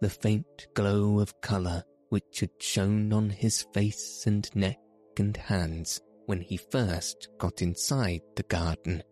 The 0.00 0.10
faint 0.10 0.66
glow 0.74 1.20
of 1.20 1.40
colour 1.40 1.84
which 2.08 2.40
had 2.40 2.50
shone 2.60 3.12
on 3.12 3.30
his 3.30 3.66
face 3.72 4.24
and 4.26 4.48
neck 4.54 4.78
and 5.18 5.36
hands 5.36 6.00
when 6.26 6.40
he 6.40 6.56
first 6.56 7.28
got 7.38 7.62
inside 7.62 8.20
the 8.34 8.42
garden 8.44 9.02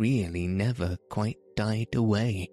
really 0.00 0.46
never 0.46 0.96
quite 1.10 1.36
died 1.56 1.94
away. 1.94 2.48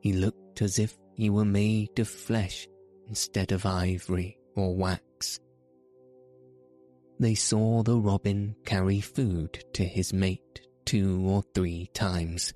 He 0.00 0.14
looked 0.14 0.62
as 0.62 0.78
if 0.78 0.96
he 1.14 1.28
were 1.28 1.44
made 1.44 1.98
of 1.98 2.08
flesh 2.08 2.66
instead 3.06 3.52
of 3.52 3.66
ivory 3.66 4.38
or 4.56 4.74
wax. 4.74 5.40
They 7.20 7.34
saw 7.34 7.82
the 7.82 7.98
robin 7.98 8.56
carry 8.64 9.00
food 9.00 9.62
to 9.74 9.84
his 9.84 10.14
mate 10.14 10.63
two 10.84 11.26
or 11.26 11.42
three 11.54 11.88
times, 11.94 12.52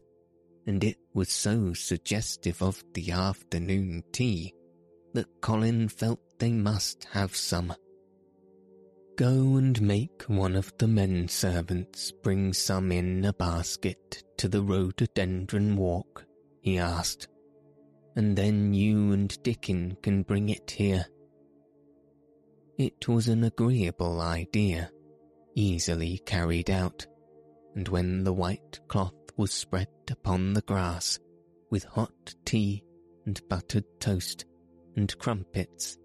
and 0.67 0.85
it 0.85 0.99
was 1.15 1.31
so 1.31 1.73
suggestive 1.73 2.63
of 2.63 2.83
the 2.95 3.11
afternoon 3.11 4.03
tea 4.13 4.55
that 5.15 5.41
Colin 5.41 5.89
felt 5.89 6.21
they 6.39 6.53
must 6.53 7.05
have 7.13 7.35
some. 7.35 7.75
Go 9.17 9.57
and 9.57 9.81
make 9.83 10.23
one 10.29 10.55
of 10.55 10.73
the 10.79 10.87
men 10.87 11.27
servants 11.27 12.13
bring 12.23 12.53
some 12.53 12.93
in 12.93 13.25
a 13.25 13.33
basket 13.33 14.23
to 14.37 14.49
the 14.49 14.63
rhododendron 14.63 15.77
walk, 15.77 16.25
he 16.61 16.79
asked, 16.79 17.27
and 18.15 18.37
then 18.37 18.75
you 18.75 19.13
and 19.13 19.43
Dickon 19.43 19.97
can 20.03 20.23
bring 20.23 20.51
it 20.51 20.71
here. 20.71 21.07
It 22.77 23.09
was 23.09 23.27
an 23.27 23.43
agreeable 23.43 24.21
idea, 24.21 24.91
easily 25.57 26.19
carried 26.25 26.71
out, 26.71 27.05
and 27.75 27.89
when 27.89 28.25
the 28.25 28.33
white 28.33 28.81
cloth 28.89 29.15
was 29.37 29.53
spread 29.53 29.89
upon 30.11 30.53
the 30.55 30.63
grass, 30.63 31.19
with 31.71 31.85
hot 31.85 32.35
tea 32.45 32.83
and 33.27 33.41
buttered 33.49 33.85
toast 34.01 34.45
and 34.97 35.17
crumpets 35.19 35.99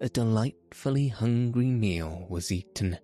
a 0.00 0.08
delightfully 0.08 1.08
hungry 1.08 1.66
meal 1.66 2.26
was 2.28 2.52
eaten, 2.52 2.98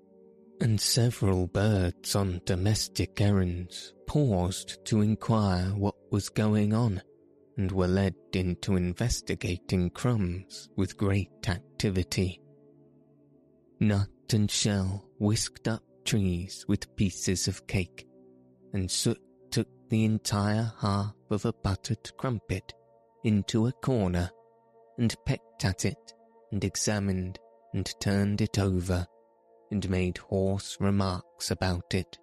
and 0.60 0.80
several 0.80 1.46
birds 1.48 2.14
on 2.14 2.40
domestic 2.44 3.20
errands 3.20 3.92
paused 4.06 4.84
to 4.84 5.00
inquire 5.00 5.70
what 5.70 5.96
was 6.12 6.28
going 6.28 6.72
on 6.72 7.02
and 7.56 7.72
were 7.72 7.88
led 7.88 8.14
into 8.32 8.76
investigating 8.76 9.90
crumbs 9.90 10.68
with 10.76 10.96
great 10.96 11.48
activity. 11.48 12.40
Nut 13.80 14.08
and 14.32 14.50
shell 14.50 15.04
whisked 15.18 15.68
up 15.68 15.82
trees 16.04 16.64
with 16.68 16.94
pieces 16.96 17.48
of 17.48 17.66
cake, 17.66 18.06
and 18.72 18.90
Soot 18.90 19.20
took 19.50 19.68
the 19.88 20.04
entire 20.04 20.72
half 20.80 21.14
of 21.30 21.44
a 21.44 21.52
buttered 21.52 22.16
crumpet 22.16 22.72
into 23.22 23.66
a 23.66 23.72
corner 23.72 24.30
and 24.98 25.14
pecked 25.24 25.64
at 25.64 25.84
it 25.84 26.14
and 26.52 26.64
examined 26.64 27.38
and 27.72 27.92
turned 28.00 28.40
it 28.40 28.58
over 28.58 29.06
and 29.70 29.88
made 29.90 30.18
hoarse 30.18 30.76
remarks 30.80 31.50
about 31.50 31.94
it 31.94 32.18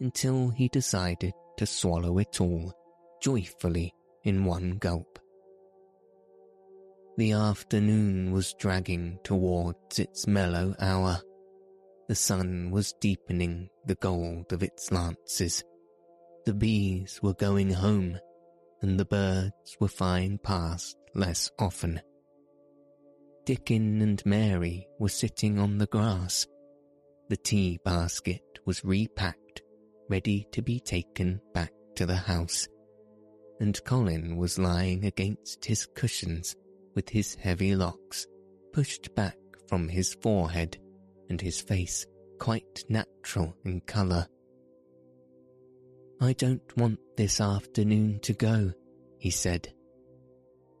until 0.00 0.50
he 0.50 0.68
decided 0.68 1.32
to 1.56 1.66
swallow 1.66 2.18
it 2.18 2.40
all 2.40 2.72
joyfully 3.20 3.94
in 4.24 4.44
one 4.44 4.72
gulp. 4.78 5.18
The 7.16 7.32
afternoon 7.32 8.32
was 8.32 8.54
dragging 8.54 9.18
towards 9.22 9.98
its 9.98 10.26
mellow 10.26 10.74
hour. 10.80 11.20
The 12.10 12.16
sun 12.16 12.72
was 12.72 12.92
deepening 13.00 13.70
the 13.86 13.94
gold 13.94 14.52
of 14.52 14.64
its 14.64 14.90
lances. 14.90 15.62
The 16.44 16.52
bees 16.52 17.20
were 17.22 17.34
going 17.34 17.70
home, 17.70 18.18
and 18.82 18.98
the 18.98 19.04
birds 19.04 19.76
were 19.78 19.86
flying 19.86 20.38
past 20.38 20.96
less 21.14 21.52
often. 21.60 22.00
Dickon 23.46 24.02
and 24.02 24.20
Mary 24.26 24.88
were 24.98 25.08
sitting 25.08 25.60
on 25.60 25.78
the 25.78 25.86
grass. 25.86 26.48
The 27.28 27.36
tea 27.36 27.78
basket 27.84 28.58
was 28.66 28.84
repacked, 28.84 29.62
ready 30.08 30.48
to 30.50 30.62
be 30.62 30.80
taken 30.80 31.40
back 31.54 31.70
to 31.94 32.06
the 32.06 32.16
house, 32.16 32.66
and 33.60 33.80
Colin 33.84 34.36
was 34.36 34.58
lying 34.58 35.04
against 35.04 35.64
his 35.64 35.86
cushions 35.94 36.56
with 36.96 37.08
his 37.08 37.36
heavy 37.36 37.76
locks 37.76 38.26
pushed 38.72 39.14
back 39.14 39.38
from 39.68 39.88
his 39.88 40.14
forehead 40.14 40.76
and 41.30 41.40
his 41.40 41.60
face 41.60 42.06
quite 42.38 42.84
natural 42.88 43.56
in 43.64 43.80
colour. 43.80 44.26
I 46.20 46.34
don't 46.34 46.76
want 46.76 46.98
this 47.16 47.40
afternoon 47.40 48.20
to 48.24 48.34
go, 48.34 48.72
he 49.18 49.30
said, 49.30 49.72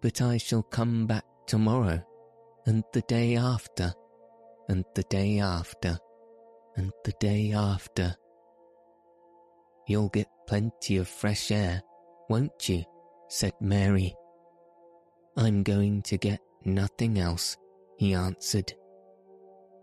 but 0.02 0.20
I 0.20 0.36
shall 0.36 0.62
come 0.62 1.06
back 1.06 1.24
tomorrow 1.46 2.02
and 2.66 2.84
the 2.92 3.02
day 3.02 3.36
after, 3.36 3.92
and 4.68 4.84
the 4.94 5.02
day 5.04 5.38
after, 5.38 5.98
and 6.76 6.92
the 7.04 7.14
day 7.20 7.52
after. 7.52 8.14
You'll 9.86 10.10
get 10.10 10.28
plenty 10.46 10.98
of 10.98 11.08
fresh 11.08 11.50
air, 11.50 11.82
won't 12.28 12.68
you? 12.68 12.84
said 13.28 13.54
Mary. 13.60 14.14
I'm 15.36 15.62
going 15.62 16.02
to 16.02 16.18
get 16.18 16.40
nothing 16.64 17.18
else, 17.18 17.56
he 17.96 18.14
answered. 18.14 18.74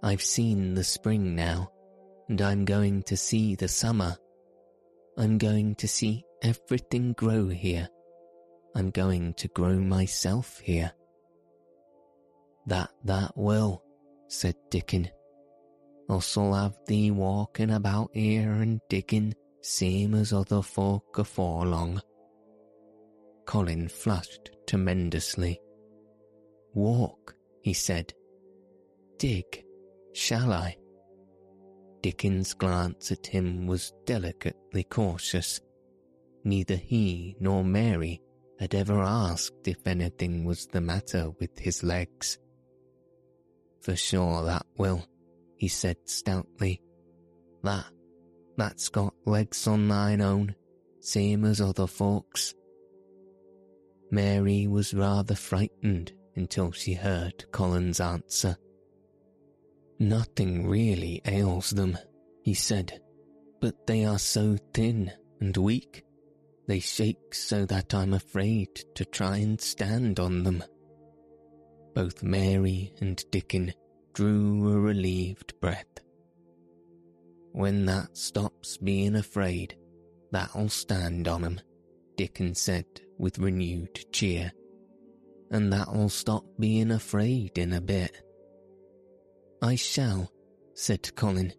I've 0.04 0.22
seen 0.22 0.74
the 0.74 0.84
spring 0.84 1.36
now, 1.36 1.72
and 2.30 2.42
I'm 2.42 2.66
going 2.66 3.04
to 3.04 3.18
see 3.18 3.56
the 3.56 3.68
summer. 3.68 4.16
I'm 5.18 5.38
going 5.38 5.76
to 5.76 5.88
see 5.88 6.24
everything 6.42 7.14
grow 7.14 7.48
here. 7.48 7.90
I'm 8.76 8.92
going 8.92 9.34
to 9.36 9.48
grow 9.48 9.80
myself 9.80 10.60
here. 10.60 10.92
That 12.68 12.92
that 13.06 13.36
will, 13.36 13.84
said 14.28 14.56
Dickon. 14.70 15.10
Us'll 16.10 16.54
have 16.54 16.78
thee 16.86 17.12
walking 17.12 17.72
about 17.72 18.12
here 18.14 18.52
and 18.52 18.80
digging 18.90 19.34
same 19.62 20.14
as 20.14 20.32
other 20.32 20.62
folk 20.62 21.18
afore 21.18 21.66
long. 21.66 22.02
Colin 23.46 23.88
flushed 23.88 24.52
tremendously. 24.68 25.60
Walk, 26.74 27.36
he 27.62 27.74
said. 27.74 28.14
Dig, 29.18 29.64
shall 30.18 30.52
I? 30.52 30.76
Dickon's 32.02 32.54
glance 32.54 33.12
at 33.12 33.28
him 33.28 33.68
was 33.68 33.94
delicately 34.06 34.84
cautious. 34.84 35.62
Neither 36.44 36.76
he 36.76 37.36
nor 37.40 37.64
Mary 37.64 38.22
had 38.60 38.74
ever 38.74 39.00
asked 39.00 39.68
if 39.68 39.86
anything 39.86 40.44
was 40.46 40.68
the 40.68 40.82
matter 40.82 41.30
with 41.40 41.58
his 41.60 41.84
legs. 41.84 42.38
For 43.82 43.96
sure 43.96 44.44
that 44.44 44.66
will, 44.78 45.06
he 45.56 45.68
said 45.68 45.98
stoutly. 46.06 46.82
That, 47.64 47.86
that's 48.58 48.90
got 48.90 49.14
legs 49.26 49.68
on 49.68 49.88
thine 49.88 50.22
own, 50.22 50.56
same 51.00 51.46
as 51.46 51.62
other 51.62 51.88
folks. 51.88 52.54
Mary 54.10 54.68
was 54.68 54.94
rather 54.94 55.36
frightened 55.36 56.14
until 56.36 56.72
she 56.72 56.94
heard 56.94 57.46
Colin's 57.52 58.00
answer. 58.00 58.58
Nothing 60.00 60.68
really 60.68 61.22
ails 61.26 61.72
them, 61.72 61.98
he 62.44 62.54
said, 62.54 63.02
but 63.60 63.88
they 63.88 64.06
are 64.06 64.20
so 64.20 64.58
thin 64.74 65.12
and 65.42 65.58
weak. 65.58 66.04
They 66.68 66.80
shake 66.80 67.34
so 67.34 67.66
that 67.66 67.94
I'm 67.94 68.14
afraid 68.14 68.70
to 68.96 69.06
try 69.06 69.38
and 69.38 69.60
stand 69.60 70.20
on 70.20 70.44
them. 70.44 70.64
Both 71.96 72.22
Mary 72.22 72.94
and 73.00 73.24
Dickon 73.32 73.74
drew 74.14 74.72
a 74.72 74.80
relieved 74.80 75.60
breath. 75.60 76.00
When 77.54 77.86
that 77.86 78.16
stops 78.16 78.78
being 78.78 79.16
afraid, 79.16 79.76
that'll 80.32 80.70
stand 80.70 81.28
on 81.28 81.44
'em, 81.44 81.62
Dickon 82.18 82.54
said 82.54 82.86
with 83.18 83.40
renewed 83.40 84.12
cheer. 84.12 84.52
And 85.50 85.74
that'll 85.74 86.10
stop 86.10 86.46
being 86.60 86.92
afraid 86.92 87.58
in 87.58 87.74
a 87.74 87.82
bit. 87.82 88.22
I 89.62 89.76
shall, 89.76 90.32
said 90.74 91.16
Colin, 91.16 91.54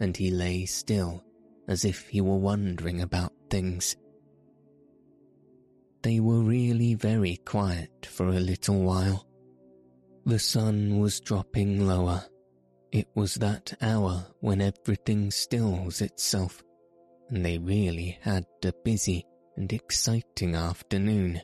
and 0.00 0.16
he 0.16 0.30
lay 0.30 0.66
still 0.66 1.24
as 1.68 1.84
if 1.84 2.08
he 2.08 2.20
were 2.20 2.36
wondering 2.36 3.00
about 3.00 3.32
things. 3.50 3.96
They 6.02 6.20
were 6.20 6.40
really 6.40 6.94
very 6.94 7.36
quiet 7.44 8.06
for 8.06 8.28
a 8.28 8.40
little 8.40 8.82
while. 8.82 9.26
The 10.26 10.38
sun 10.38 10.98
was 10.98 11.20
dropping 11.20 11.86
lower. 11.86 12.24
It 12.92 13.08
was 13.14 13.36
that 13.36 13.74
hour 13.80 14.26
when 14.40 14.60
everything 14.60 15.30
stills 15.30 16.00
itself, 16.00 16.62
and 17.30 17.44
they 17.44 17.58
really 17.58 18.18
had 18.20 18.44
a 18.64 18.72
busy 18.84 19.24
and 19.56 19.72
exciting 19.72 20.54
afternoon. 20.54 21.40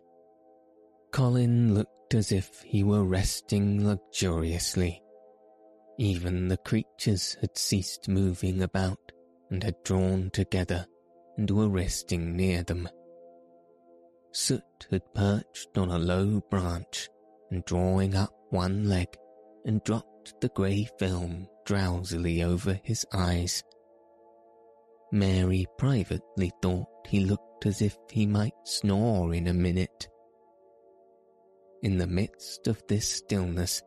Colin 1.10 1.74
looked 1.74 2.14
as 2.14 2.30
if 2.30 2.60
he 2.62 2.84
were 2.84 3.04
resting 3.04 3.84
luxuriously. 3.84 5.02
Even 5.98 6.48
the 6.48 6.56
creatures 6.56 7.36
had 7.40 7.56
ceased 7.56 8.08
moving 8.08 8.62
about 8.62 9.12
and 9.50 9.62
had 9.62 9.82
drawn 9.84 10.30
together 10.30 10.86
and 11.36 11.50
were 11.50 11.68
resting 11.68 12.36
near 12.36 12.62
them. 12.62 12.88
Soot 14.32 14.86
had 14.90 15.02
perched 15.14 15.76
on 15.76 15.90
a 15.90 15.98
low 15.98 16.40
branch 16.50 17.08
and 17.50 17.64
drawing 17.64 18.14
up 18.14 18.32
one 18.50 18.88
leg 18.88 19.08
and 19.64 19.82
dropped 19.84 20.40
the 20.40 20.48
grey 20.50 20.88
film 20.98 21.48
drowsily 21.66 22.42
over 22.42 22.80
his 22.84 23.04
eyes. 23.12 23.62
Mary 25.12 25.66
privately 25.76 26.52
thought 26.62 26.86
he 27.08 27.20
looked 27.20 27.66
as 27.66 27.82
if 27.82 27.96
he 28.10 28.26
might 28.26 28.54
snore 28.64 29.34
in 29.34 29.48
a 29.48 29.52
minute. 29.54 30.08
In 31.82 31.98
the 31.98 32.06
midst 32.06 32.68
of 32.68 32.80
this 32.86 33.08
stillness, 33.08 33.82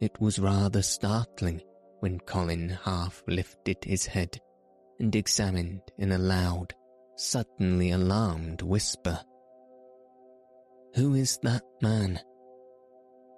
it 0.00 0.20
was 0.20 0.38
rather 0.38 0.82
startling 0.82 1.60
when 2.00 2.18
Colin 2.20 2.70
half 2.70 3.22
lifted 3.26 3.76
his 3.84 4.06
head 4.06 4.40
and 4.98 5.14
examined 5.14 5.82
in 5.98 6.12
a 6.12 6.18
loud, 6.18 6.74
suddenly 7.16 7.90
alarmed 7.90 8.62
whisper. 8.62 9.20
Who 10.94 11.14
is 11.14 11.38
that 11.42 11.62
man? 11.82 12.20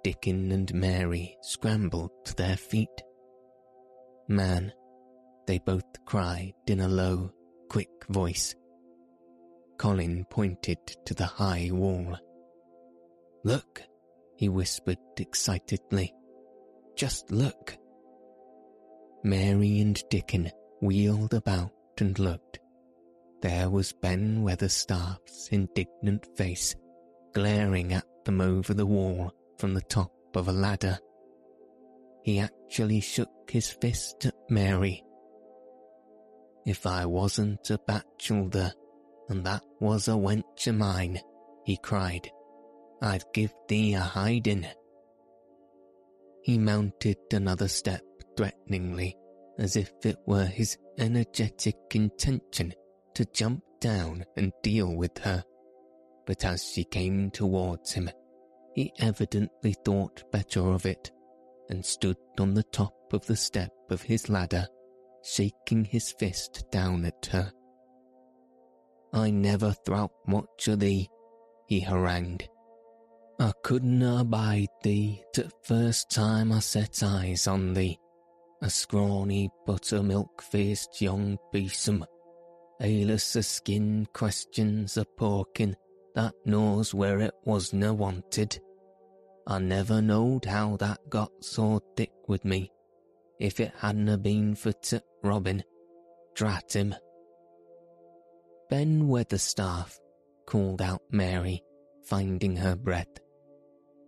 Dickon 0.03 0.51
and 0.51 0.73
Mary 0.73 1.37
scrambled 1.41 2.11
to 2.25 2.35
their 2.35 2.57
feet. 2.57 3.03
Man, 4.27 4.73
they 5.47 5.59
both 5.59 6.05
cried 6.05 6.53
in 6.67 6.79
a 6.79 6.87
low, 6.87 7.31
quick 7.69 7.89
voice. 8.09 8.55
Colin 9.77 10.25
pointed 10.29 10.79
to 11.05 11.13
the 11.13 11.25
high 11.25 11.69
wall. 11.71 12.17
Look, 13.43 13.81
he 14.37 14.47
whispered 14.47 14.97
excitedly. 15.17 16.13
Just 16.95 17.31
look. 17.31 17.77
Mary 19.23 19.79
and 19.79 20.01
Dickon 20.09 20.51
wheeled 20.81 21.33
about 21.33 21.71
and 21.99 22.17
looked. 22.19 22.59
There 23.41 23.69
was 23.69 23.93
Ben 23.93 24.43
Weatherstaff's 24.43 25.49
indignant 25.51 26.27
face 26.37 26.75
glaring 27.33 27.93
at 27.93 28.05
them 28.25 28.39
over 28.39 28.73
the 28.73 28.85
wall 28.85 29.31
from 29.57 29.73
the 29.73 29.81
top 29.81 30.11
of 30.35 30.47
a 30.47 30.53
ladder. 30.53 30.97
He 32.23 32.39
actually 32.39 33.01
shook 33.01 33.29
his 33.49 33.69
fist 33.69 34.25
at 34.25 34.35
Mary. 34.49 35.03
If 36.65 36.85
I 36.85 37.05
wasn't 37.05 37.69
a 37.69 37.79
bachelor, 37.85 38.71
and 39.29 39.45
that 39.45 39.63
was 39.81 40.07
a 40.07 40.11
wench 40.11 40.67
o' 40.67 40.71
mine, 40.71 41.19
he 41.65 41.77
cried, 41.77 42.29
I'd 43.01 43.25
give 43.33 43.53
thee 43.67 43.95
a 43.95 43.99
hiding. 43.99 44.65
He 46.43 46.57
mounted 46.57 47.17
another 47.31 47.67
step 47.67 48.03
threateningly, 48.35 49.17
as 49.57 49.75
if 49.75 49.93
it 50.03 50.17
were 50.25 50.45
his 50.45 50.77
energetic 50.97 51.77
intention 51.93 52.73
to 53.15 53.25
jump 53.25 53.63
down 53.79 54.25
and 54.35 54.51
deal 54.61 54.93
with 54.95 55.17
her. 55.19 55.43
But 56.25 56.43
as 56.43 56.63
she 56.63 56.83
came 56.83 57.31
towards 57.31 57.93
him, 57.93 58.09
he 58.73 58.91
evidently 58.99 59.73
thought 59.85 60.29
better 60.31 60.71
of 60.71 60.85
it 60.85 61.11
and 61.69 61.85
stood 61.85 62.17
on 62.39 62.53
the 62.53 62.63
top 62.63 62.93
of 63.13 63.25
the 63.25 63.35
step 63.35 63.71
of 63.89 64.01
his 64.01 64.29
ladder, 64.29 64.67
shaking 65.23 65.85
his 65.85 66.13
fist 66.19 66.65
down 66.71 67.05
at 67.05 67.25
her. 67.27 67.51
I 69.13 69.29
never 69.29 69.73
throut 69.85 70.11
much 70.27 70.67
o' 70.67 70.75
thee, 70.75 71.07
he 71.67 71.79
harangued. 71.79 72.49
I 73.39 73.51
couldna 73.63 74.21
abide 74.21 74.69
thee 74.83 75.23
t' 75.33 75.43
first 75.63 76.11
time 76.11 76.51
I 76.51 76.59
set 76.59 77.01
eyes 77.03 77.47
on 77.47 77.73
thee, 77.73 77.97
a 78.61 78.69
scrawny 78.69 79.49
buttermilk-faced 79.65 81.01
young 81.01 81.37
besom, 81.51 82.05
ailess 82.79 83.35
o' 83.35 83.41
skin 83.41 84.07
questions 84.13 84.97
a 84.97 85.05
porkin 85.05 85.75
that 86.13 86.33
knows 86.45 86.93
where 86.93 87.19
it 87.21 87.33
wasna 87.43 87.93
wanted. 87.93 88.59
I 89.47 89.59
never 89.59 90.01
knowed 90.01 90.45
how 90.45 90.77
that 90.77 90.99
got 91.09 91.31
so 91.41 91.81
thick 91.97 92.13
with 92.27 92.45
me. 92.45 92.71
If 93.39 93.59
it 93.59 93.73
hadna 93.77 94.17
been 94.17 94.53
for 94.55 94.71
t 94.71 94.99
Robin, 95.23 95.63
drat 96.35 96.73
him. 96.75 96.93
Ben 98.69 99.07
Weatherstaff, 99.07 99.99
called 100.45 100.81
out 100.81 101.01
Mary, 101.11 101.63
finding 102.05 102.55
her 102.57 102.75
breath. 102.75 103.07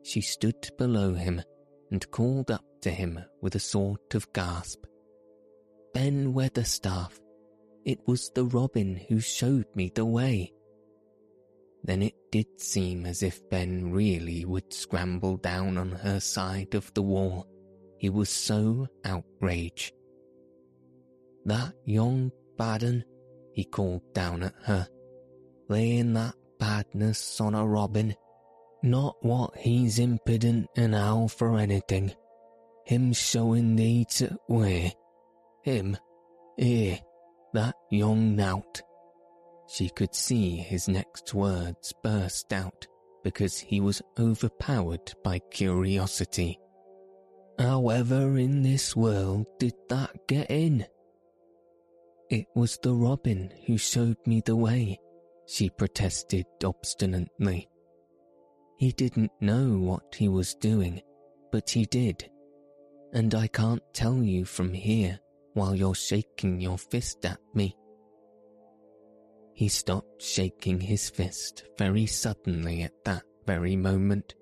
She 0.05 0.21
stood 0.21 0.69
below 0.77 1.15
him 1.15 1.41
and 1.89 2.11
called 2.11 2.51
up 2.51 2.63
to 2.81 2.91
him 2.91 3.19
with 3.41 3.55
a 3.55 3.59
sort 3.59 4.13
of 4.13 4.31
gasp. 4.33 4.85
Ben 5.95 6.31
Weatherstaff, 6.31 7.19
it 7.85 7.97
was 8.05 8.29
the 8.35 8.45
Robin 8.45 9.01
who 9.09 9.19
showed 9.19 9.65
me 9.73 9.91
the 9.95 10.05
way. 10.05 10.53
Then 11.83 12.03
it 12.03 12.13
did 12.31 12.45
seem 12.61 13.07
as 13.07 13.23
if 13.23 13.49
Ben 13.49 13.91
really 13.91 14.45
would 14.45 14.71
scramble 14.71 15.37
down 15.37 15.75
on 15.75 15.91
her 15.91 16.19
side 16.19 16.75
of 16.75 16.93
the 16.93 17.01
wall. 17.01 17.47
He 17.97 18.11
was 18.11 18.29
so 18.29 18.85
outraged. 19.05 19.91
That 21.45 21.73
young 21.83 22.31
badden, 22.59 23.03
he 23.53 23.65
called 23.65 24.03
down 24.13 24.43
at 24.43 24.53
her, 24.65 24.87
laying 25.67 26.13
that 26.13 26.35
badness 26.59 27.41
on 27.41 27.55
a 27.55 27.65
robin. 27.65 28.13
Not 28.85 29.15
what 29.21 29.57
he's 29.57 29.97
impudent 29.97 30.67
and 30.77 30.93
owl 30.93 31.27
for 31.27 31.57
anything. 31.57 32.13
Him 32.85 33.13
showing 33.13 33.75
thee 33.75 34.05
to 34.11 34.37
way. 34.47 34.93
Him, 35.63 35.97
Eh, 36.59 36.99
that 37.53 37.73
young 37.89 38.35
knout. 38.35 38.83
She 39.67 39.89
could 39.89 40.13
see 40.13 40.57
his 40.57 40.87
next 40.87 41.33
words 41.33 41.93
burst 42.03 42.53
out 42.53 42.85
because 43.23 43.57
he 43.57 43.81
was 43.81 44.03
overpowered 44.19 45.15
by 45.23 45.39
curiosity. 45.49 46.59
However 47.57 48.37
in 48.37 48.61
this 48.61 48.95
world 48.95 49.47
did 49.57 49.73
that 49.89 50.27
get 50.27 50.51
in? 50.51 50.85
It 52.29 52.45
was 52.55 52.77
the 52.83 52.93
robin 52.93 53.51
who 53.65 53.79
showed 53.79 54.17
me 54.27 54.43
the 54.45 54.55
way, 54.55 54.99
she 55.47 55.71
protested 55.71 56.45
obstinately. 56.63 57.67
He 58.77 58.91
didn't 58.91 59.31
know 59.39 59.77
what 59.77 60.15
he 60.15 60.27
was 60.27 60.55
doing, 60.55 61.01
but 61.51 61.69
he 61.69 61.85
did. 61.85 62.29
And 63.13 63.33
I 63.33 63.47
can't 63.47 63.83
tell 63.93 64.21
you 64.21 64.45
from 64.45 64.73
here 64.73 65.19
while 65.53 65.75
you're 65.75 65.95
shaking 65.95 66.59
your 66.59 66.77
fist 66.77 67.25
at 67.25 67.39
me. 67.53 67.75
He 69.53 69.69
stopped 69.69 70.21
shaking 70.21 70.81
his 70.81 71.09
fist 71.09 71.63
very 71.77 72.05
suddenly 72.05 72.81
at 72.81 73.05
that 73.05 73.23
very 73.45 73.77
moment, 73.77 74.35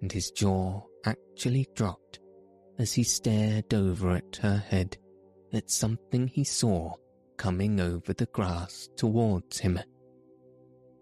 and 0.00 0.12
his 0.12 0.30
jaw 0.30 0.82
actually 1.04 1.66
dropped 1.74 2.20
as 2.78 2.92
he 2.92 3.02
stared 3.02 3.74
over 3.74 4.12
at 4.12 4.36
her 4.36 4.58
head 4.58 4.96
at 5.52 5.70
something 5.70 6.28
he 6.28 6.44
saw 6.44 6.94
coming 7.36 7.80
over 7.80 8.12
the 8.12 8.26
grass 8.26 8.88
towards 8.96 9.58
him. 9.58 9.80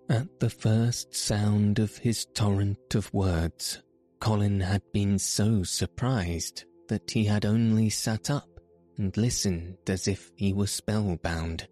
At 0.08 0.40
the 0.40 0.50
first 0.50 1.14
sound 1.14 1.78
of 1.78 1.98
his 1.98 2.26
torrent 2.34 2.94
of 2.94 3.12
words, 3.12 3.82
Colin 4.20 4.60
had 4.60 4.82
been 4.92 5.18
so 5.18 5.62
surprised 5.62 6.64
that 6.88 7.10
he 7.10 7.24
had 7.24 7.44
only 7.44 7.90
sat 7.90 8.30
up 8.30 8.48
and 8.96 9.16
listened 9.16 9.76
as 9.86 10.08
if 10.08 10.30
he 10.34 10.52
were 10.52 10.66
spellbound 10.66 11.68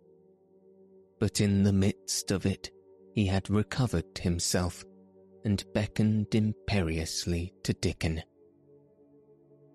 but 1.19 1.41
in 1.41 1.63
the 1.63 1.73
midst 1.73 2.31
of 2.31 2.47
it 2.47 2.71
he 3.15 3.27
had 3.27 3.49
recovered 3.49 4.19
himself 4.19 4.85
and 5.45 5.65
beckoned 5.73 6.35
imperiously 6.35 7.55
to 7.63 7.73
Dickon. 7.73 8.23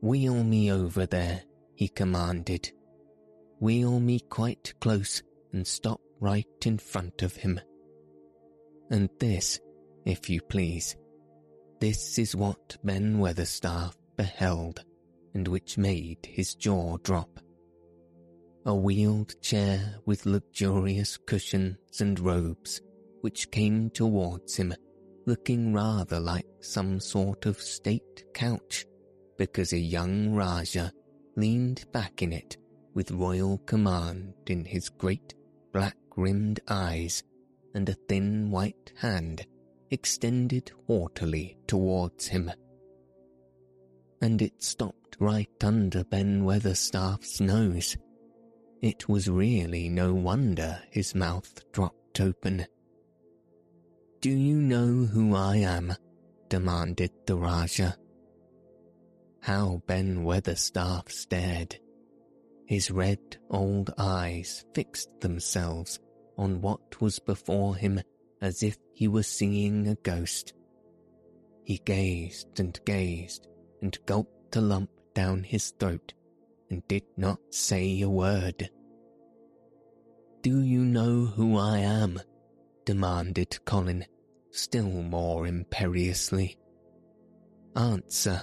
Wheel 0.02 0.44
me 0.44 0.72
over 0.72 1.06
there, 1.06 1.42
he 1.76 1.88
commanded. 1.88 2.72
Wheel 3.60 4.00
me 4.00 4.20
quite 4.20 4.74
close 4.80 5.24
and 5.54 5.66
stop 5.66 6.02
right 6.20 6.46
in 6.66 6.78
front 6.78 7.22
of 7.22 7.36
him. 7.36 7.60
And 8.92 9.10
this, 9.20 9.58
if 10.06 10.30
you 10.30 10.42
please, 10.42 10.98
this 11.80 12.20
is 12.20 12.36
what 12.36 12.78
Ben 12.84 13.20
Weatherstaff 13.20 13.96
beheld, 14.18 14.84
and 15.34 15.48
which 15.48 15.78
made 15.78 16.18
his 16.26 16.56
jaw 16.56 16.98
drop. 16.98 17.40
A 18.66 18.76
wheeled 18.76 19.42
chair 19.42 19.96
with 20.06 20.26
luxurious 20.26 21.18
cushions 21.18 22.02
and 22.02 22.20
robes, 22.20 22.82
which 23.22 23.50
came 23.50 23.90
towards 23.92 24.58
him, 24.58 24.74
looking 25.26 25.74
rather 25.74 26.20
like 26.20 26.46
some 26.60 27.00
sort 27.00 27.46
of 27.46 27.62
state 27.62 28.26
couch, 28.34 28.86
because 29.38 29.72
a 29.72 29.80
young 29.80 30.34
Rajah 30.34 30.92
leaned 31.38 31.86
back 31.94 32.22
in 32.22 32.34
it 32.34 32.58
with 32.94 33.12
royal 33.12 33.58
command 33.60 34.34
in 34.48 34.66
his 34.66 34.90
great 34.90 35.34
black-rimmed 35.72 36.60
eyes 36.68 37.24
and 37.74 37.88
a 37.90 37.94
thin 38.08 38.52
white 38.52 38.94
hand 38.98 39.46
extended 39.90 40.72
haughtily 40.88 41.58
towards 41.68 42.28
him. 42.28 42.52
And 44.22 44.42
it 44.42 44.64
stopped 44.64 45.18
right 45.20 45.64
under 45.64 46.04
Ben 46.04 46.44
Weatherstaff's 46.44 47.42
nose, 47.42 47.98
it 48.82 49.08
was 49.08 49.30
really 49.30 49.90
no 49.90 50.12
wonder 50.12 50.82
his 50.90 51.14
mouth 51.14 51.72
dropped 51.72 52.20
open. 52.20 52.66
Do 54.22 54.32
you 54.32 54.56
know 54.56 55.06
who 55.06 55.36
I 55.36 55.58
am? 55.58 55.94
demanded 56.50 57.12
the 57.28 57.38
Rajah. 57.38 57.96
How 59.42 59.84
Ben 59.86 60.24
Weatherstaff 60.24 61.12
stared. 61.12 61.80
His 62.66 62.90
red 62.90 63.38
old 63.52 63.94
eyes 64.00 64.66
fixed 64.74 65.10
themselves 65.20 66.00
on 66.42 66.60
what 66.60 67.00
was 67.00 67.20
before 67.20 67.76
him 67.76 68.02
as 68.42 68.64
if 68.64 68.76
he 68.96 69.08
were 69.08 69.24
seeing 69.24 69.88
a 69.88 69.96
ghost. 69.96 70.54
He 71.64 71.78
gazed 71.86 72.60
and 72.60 72.78
gazed 72.84 73.48
and 73.84 73.96
gulped 74.08 74.56
a 74.56 74.62
lump 74.62 74.90
down 75.14 75.44
his 75.44 75.72
throat 75.80 76.14
and 76.72 76.86
did 76.88 77.04
not 77.16 77.40
say 77.52 78.02
a 78.02 78.10
word. 78.10 78.72
Do 80.42 80.62
you 80.62 80.84
know 80.84 81.26
who 81.26 81.58
I 81.58 81.78
am? 81.78 82.20
demanded 82.86 83.64
Colin, 83.64 84.04
still 84.50 84.90
more 84.90 85.46
imperiously. 85.46 86.58
Answer. 87.76 88.42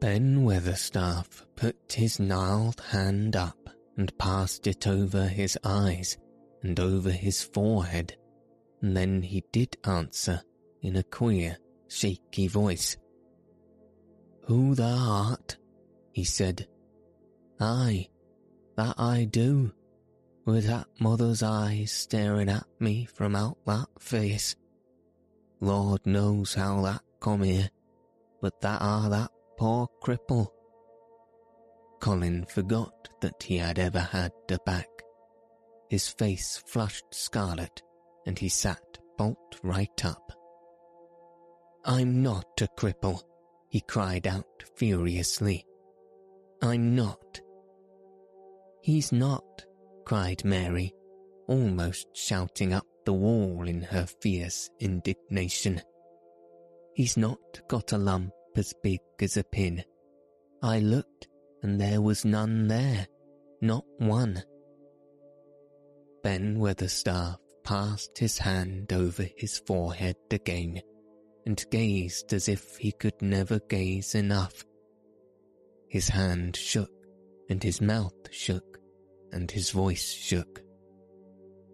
Ben 0.00 0.42
Weatherstaff 0.42 1.44
put 1.54 1.76
his 1.92 2.18
gnarled 2.18 2.80
hand 2.80 3.36
up 3.36 3.68
and 3.98 4.16
passed 4.16 4.66
it 4.66 4.86
over 4.86 5.26
his 5.26 5.58
eyes 5.62 6.16
and 6.62 6.78
over 6.78 7.10
his 7.10 7.42
forehead, 7.42 8.16
and 8.80 8.96
then 8.96 9.22
he 9.22 9.44
did 9.52 9.76
answer 9.84 10.42
in 10.82 10.96
a 10.96 11.02
queer, 11.02 11.56
shaky 11.88 12.48
voice. 12.48 12.96
Who 14.46 14.74
thou 14.74 14.96
art? 14.96 15.56
he 16.12 16.24
said. 16.24 16.66
Aye, 17.60 18.08
that 18.76 18.94
I 18.98 19.24
do, 19.24 19.72
with 20.44 20.66
that 20.66 20.88
mother's 21.00 21.42
eyes 21.42 21.92
staring 21.92 22.48
at 22.48 22.66
me 22.80 23.04
from 23.04 23.36
out 23.36 23.58
that 23.66 23.88
face. 24.00 24.56
Lord 25.60 26.04
knows 26.04 26.54
how 26.54 26.82
that 26.82 27.02
come 27.20 27.42
here, 27.42 27.70
but 28.40 28.60
that 28.62 28.82
are 28.82 29.08
that 29.08 29.30
poor 29.56 29.86
cripple. 30.02 30.48
Colin 32.00 32.44
forgot 32.46 33.08
that 33.20 33.40
he 33.40 33.58
had 33.58 33.78
ever 33.78 34.00
had 34.00 34.32
a 34.50 34.58
back. 34.66 34.88
His 35.92 36.08
face 36.08 36.56
flushed 36.56 37.04
scarlet, 37.10 37.82
and 38.24 38.38
he 38.38 38.48
sat 38.48 38.96
bolt 39.18 39.60
right 39.62 40.04
up. 40.06 40.32
I'm 41.84 42.22
not 42.22 42.46
a 42.62 42.68
cripple, 42.78 43.20
he 43.68 43.82
cried 43.82 44.26
out 44.26 44.64
furiously. 44.76 45.66
I'm 46.62 46.94
not. 46.94 47.42
He's 48.80 49.12
not, 49.12 49.66
cried 50.06 50.42
Mary, 50.46 50.94
almost 51.46 52.06
shouting 52.14 52.72
up 52.72 52.86
the 53.04 53.12
wall 53.12 53.68
in 53.68 53.82
her 53.82 54.06
fierce 54.22 54.70
indignation. 54.80 55.82
He's 56.94 57.18
not 57.18 57.68
got 57.68 57.92
a 57.92 57.98
lump 57.98 58.32
as 58.56 58.72
big 58.82 59.00
as 59.20 59.36
a 59.36 59.44
pin. 59.44 59.84
I 60.62 60.78
looked, 60.78 61.28
and 61.62 61.78
there 61.78 62.00
was 62.00 62.24
none 62.24 62.66
there, 62.68 63.06
not 63.60 63.84
one. 63.98 64.42
Ben 66.22 66.58
Weatherstaff 66.58 67.38
passed 67.64 68.18
his 68.18 68.38
hand 68.38 68.92
over 68.92 69.26
his 69.36 69.58
forehead 69.58 70.16
again 70.30 70.80
and 71.46 71.64
gazed 71.70 72.32
as 72.32 72.48
if 72.48 72.76
he 72.76 72.92
could 72.92 73.20
never 73.20 73.58
gaze 73.68 74.14
enough. 74.14 74.64
His 75.88 76.08
hand 76.08 76.56
shook, 76.56 76.90
and 77.48 77.62
his 77.62 77.80
mouth 77.80 78.14
shook, 78.30 78.78
and 79.32 79.50
his 79.50 79.70
voice 79.70 80.12
shook. 80.12 80.62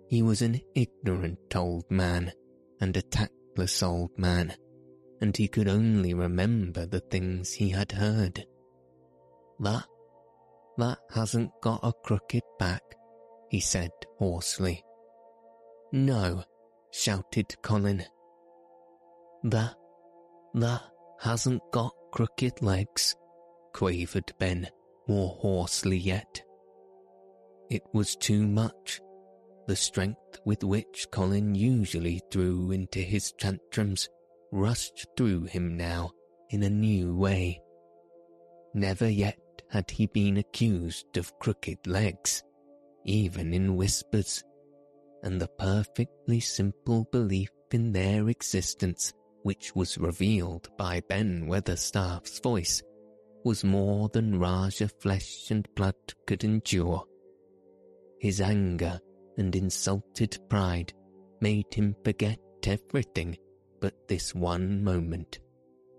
He 0.09 0.23
was 0.23 0.41
an 0.41 0.61
ignorant 0.75 1.55
old 1.55 1.91
man 1.91 2.33
and 2.81 2.97
a 2.97 3.03
tactless 3.03 3.83
old 3.83 4.11
man, 4.17 4.55
and 5.21 5.37
he 5.37 5.49
could 5.49 5.69
only 5.69 6.15
remember 6.15 6.87
the 6.87 7.01
things 7.01 7.53
he 7.53 7.69
had 7.69 7.93
heard. 7.93 8.47
That, 9.61 9.85
that 10.79 10.99
hasn't 11.15 11.51
got 11.61 11.81
a 11.83 11.93
crooked 12.05 12.43
back, 12.59 12.83
he 13.49 13.61
said 13.61 13.91
hoarsely. 14.19 14.85
No, 15.93 16.45
shouted 16.91 17.55
Colin. 17.63 18.05
That, 19.45 19.75
that 20.55 20.83
hasn't 21.21 21.63
got 21.73 21.95
crooked 22.13 22.61
legs, 22.63 23.17
quavered 23.73 24.33
Ben, 24.39 24.69
more 25.07 25.31
hoarsely 25.41 25.97
yet. 25.97 26.43
It 27.71 27.83
was 27.93 28.17
too 28.17 28.47
much. 28.47 29.01
The 29.67 29.77
strength 29.77 30.41
with 30.45 30.65
which 30.65 31.07
Colin 31.11 31.55
usually 31.55 32.23
threw 32.31 32.71
into 32.71 33.01
his 33.01 33.33
tantrums 33.33 34.09
rushed 34.51 35.07
through 35.17 35.45
him 35.45 35.77
now 35.77 36.11
in 36.51 36.63
a 36.63 36.71
new 36.71 37.15
way. 37.15 37.61
Never 38.75 39.09
yet 39.09 39.39
had 39.71 39.91
he 39.91 40.07
been 40.07 40.39
accused 40.39 41.17
of 41.17 41.39
crooked 41.39 41.87
legs, 41.87 42.43
even 43.09 43.55
in 43.55 43.75
whispers, 43.75 44.45
and 45.23 45.41
the 45.41 45.49
perfectly 45.59 46.39
simple 46.39 47.09
belief 47.11 47.49
in 47.73 47.91
their 47.91 48.29
existence 48.29 49.15
which 49.43 49.75
was 49.75 49.97
revealed 49.97 50.69
by 50.77 51.01
Ben 51.09 51.47
Weatherstaff's 51.47 52.39
voice 52.41 52.83
was 53.45 53.65
more 53.65 54.11
than 54.11 54.39
Rajah 54.39 54.91
flesh 55.01 55.51
and 55.51 55.67
blood 55.75 55.95
could 56.27 56.45
endure. 56.45 57.03
His 58.21 58.43
anger 58.43 59.01
and 59.39 59.57
insulted 59.57 60.37
pride 60.51 60.93
made 61.41 61.73
him 61.73 61.97
forget 62.05 62.39
everything 62.67 63.39
but 63.81 63.95
this 64.09 64.35
one 64.35 64.85
moment 64.85 65.39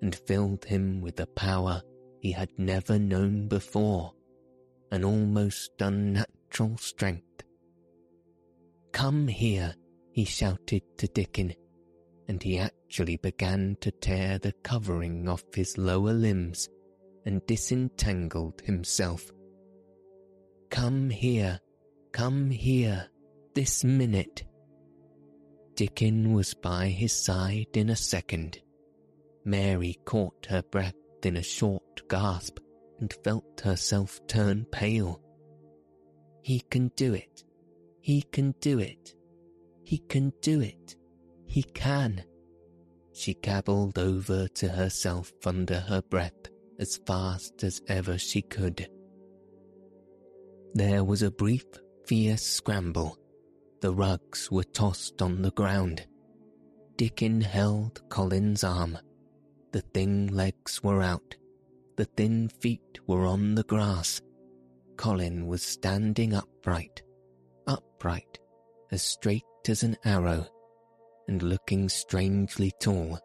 and 0.01 0.13
filled 0.27 0.63
him 0.63 1.01
with 1.01 1.19
a 1.21 1.27
power 1.27 1.81
he 2.19 2.31
had 2.31 2.49
never 2.57 2.99
known 2.99 3.47
before, 3.47 4.13
an 4.91 5.03
almost 5.03 5.71
unnatural 5.79 6.38
strength. 6.77 7.43
Come 8.91 9.27
here, 9.27 9.75
he 10.11 10.25
shouted 10.25 10.81
to 10.97 11.07
Dickon, 11.07 11.53
and 12.27 12.41
he 12.41 12.59
actually 12.59 13.17
began 13.17 13.77
to 13.81 13.91
tear 13.91 14.39
the 14.39 14.53
covering 14.63 15.29
off 15.29 15.43
his 15.53 15.77
lower 15.77 16.13
limbs 16.13 16.67
and 17.25 17.45
disentangled 17.45 18.61
himself. 18.61 19.31
Come 20.69 21.09
here, 21.09 21.59
come 22.11 22.49
here, 22.49 23.07
this 23.55 23.83
minute. 23.83 24.43
Dickon 25.75 26.33
was 26.33 26.53
by 26.53 26.87
his 26.87 27.13
side 27.13 27.67
in 27.73 27.89
a 27.89 27.95
second. 27.95 28.59
Mary 29.45 29.97
caught 30.05 30.47
her 30.49 30.61
breath 30.61 30.95
in 31.23 31.37
a 31.37 31.43
short 31.43 32.07
gasp 32.09 32.59
and 32.99 33.13
felt 33.23 33.61
herself 33.61 34.19
turn 34.27 34.65
pale. 34.71 35.21
He 36.49 36.61
can 36.61 36.87
do 36.95 37.13
it. 37.13 37.43
He 38.01 38.23
can 38.23 38.55
do 38.59 38.79
it. 38.79 39.13
He 39.83 39.99
can 39.99 40.33
do 40.41 40.61
it. 40.61 40.95
He 41.45 41.61
can. 41.61 42.23
She 43.13 43.35
gabbled 43.35 43.99
over 43.99 44.47
to 44.47 44.67
herself 44.67 45.31
under 45.45 45.79
her 45.79 46.01
breath 46.01 46.47
as 46.79 46.97
fast 47.05 47.63
as 47.63 47.83
ever 47.87 48.17
she 48.17 48.41
could. 48.41 48.89
There 50.73 51.03
was 51.03 51.21
a 51.21 51.29
brief, 51.29 51.67
fierce 52.07 52.41
scramble 52.41 53.19
the 53.81 53.93
rugs 53.93 54.49
were 54.49 54.63
tossed 54.63 55.21
on 55.21 55.43
the 55.43 55.51
ground. 55.51 56.07
Dickon 56.95 57.41
held 57.41 58.01
Colin's 58.09 58.63
arm. 58.63 58.97
The 59.71 59.81
thin 59.81 60.29
legs 60.35 60.81
were 60.81 61.03
out. 61.03 61.35
The 61.95 62.05
thin 62.05 62.49
feet 62.49 63.01
were 63.05 63.27
on 63.27 63.53
the 63.53 63.63
grass. 63.63 64.19
Colin 64.99 65.47
was 65.47 65.63
standing 65.63 66.33
upright, 66.33 67.01
upright, 67.67 68.37
as 68.91 69.01
straight 69.01 69.45
as 69.69 69.81
an 69.81 69.95
arrow, 70.03 70.45
and 71.29 71.41
looking 71.41 71.87
strangely 71.87 72.73
tall, 72.81 73.17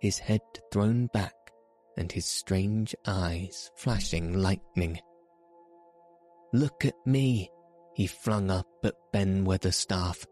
his 0.00 0.18
head 0.18 0.40
thrown 0.72 1.06
back 1.14 1.36
and 1.96 2.10
his 2.10 2.26
strange 2.26 2.96
eyes 3.06 3.70
flashing 3.76 4.32
lightning. 4.32 4.98
Look 6.52 6.84
at 6.84 6.96
me, 7.06 7.48
he 7.94 8.08
flung 8.08 8.50
up 8.50 8.66
at 8.82 8.94
Ben 9.12 9.44
Weatherstaff. 9.44 10.26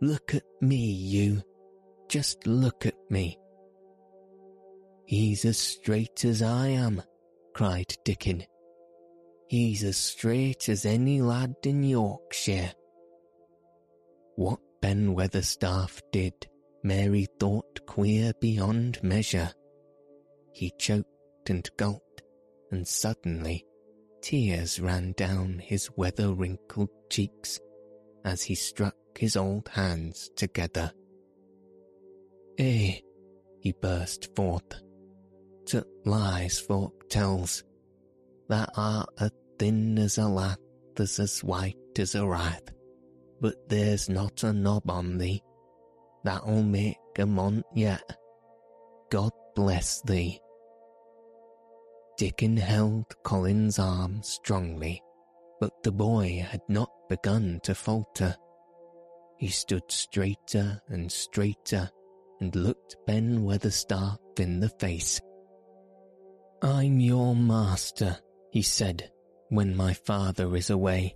Look 0.00 0.36
at 0.36 0.44
me, 0.60 0.86
you. 0.86 1.42
Just 2.08 2.46
look 2.46 2.86
at 2.86 3.10
me. 3.10 3.40
He's 5.04 5.44
as 5.44 5.58
straight 5.58 6.24
as 6.24 6.42
I 6.42 6.68
am, 6.68 7.02
cried 7.54 7.92
Dickon. 8.04 8.44
He's 9.48 9.84
as 9.84 9.96
straight 9.96 10.68
as 10.68 10.84
any 10.84 11.22
lad 11.22 11.54
in 11.64 11.82
Yorkshire. 11.82 12.72
What 14.34 14.60
Ben 14.80 15.14
Weatherstaff 15.14 16.00
did, 16.12 16.34
Mary 16.82 17.26
thought 17.38 17.86
queer 17.86 18.32
beyond 18.40 19.02
measure. 19.02 19.50
He 20.52 20.72
choked 20.78 21.48
and 21.48 21.68
gulped, 21.76 22.22
and 22.70 22.86
suddenly 22.86 23.64
Tears 24.26 24.80
ran 24.80 25.12
down 25.12 25.60
his 25.60 25.88
weather 25.96 26.32
wrinkled 26.32 26.88
cheeks 27.10 27.60
as 28.24 28.42
he 28.42 28.56
struck 28.56 28.96
his 29.16 29.36
old 29.36 29.68
hands 29.68 30.30
together. 30.34 30.92
Eh, 32.58 32.96
he 33.60 33.72
burst 33.80 34.34
forth. 34.34 34.82
at 35.72 35.86
lies 36.04 36.58
folk 36.58 37.08
tells, 37.08 37.62
that 38.48 38.70
art 38.76 39.08
as 39.18 39.30
thin 39.58 39.98
as 39.98 40.18
a 40.18 40.28
lath 40.28 40.58
as 40.98 41.18
as 41.18 41.42
white 41.44 41.76
as 41.98 42.14
a 42.14 42.26
wrath, 42.26 42.62
but 43.40 43.54
there's 43.68 44.08
not 44.08 44.42
a 44.42 44.52
knob 44.52 44.90
on 44.90 45.18
thee 45.18 45.42
that'll 46.24 46.62
make 46.62 46.96
a 47.18 47.26
mont 47.26 47.64
yet. 47.74 48.02
God 49.10 49.30
bless 49.54 50.02
thee. 50.02 50.40
Dickon 52.18 52.56
held 52.56 53.04
Colin's 53.24 53.78
arm 53.78 54.22
strongly, 54.22 55.02
but 55.60 55.82
the 55.82 55.92
boy 55.92 56.44
had 56.48 56.62
not 56.68 56.90
begun 57.08 57.60
to 57.62 57.74
falter. 57.74 58.34
He 59.38 59.48
stood 59.48 59.90
straighter 59.90 60.80
and 60.88 61.12
straighter 61.12 61.90
and 62.40 62.54
looked 62.56 62.96
Ben 63.06 63.44
Weatherstaff 63.44 64.18
in 64.38 64.60
the 64.60 64.70
face. 64.80 65.20
I'm 66.62 67.00
your 67.00 67.36
master, 67.36 68.18
he 68.56 68.62
said, 68.62 69.10
when 69.50 69.76
my 69.76 69.92
father 69.92 70.56
is 70.56 70.70
away, 70.70 71.14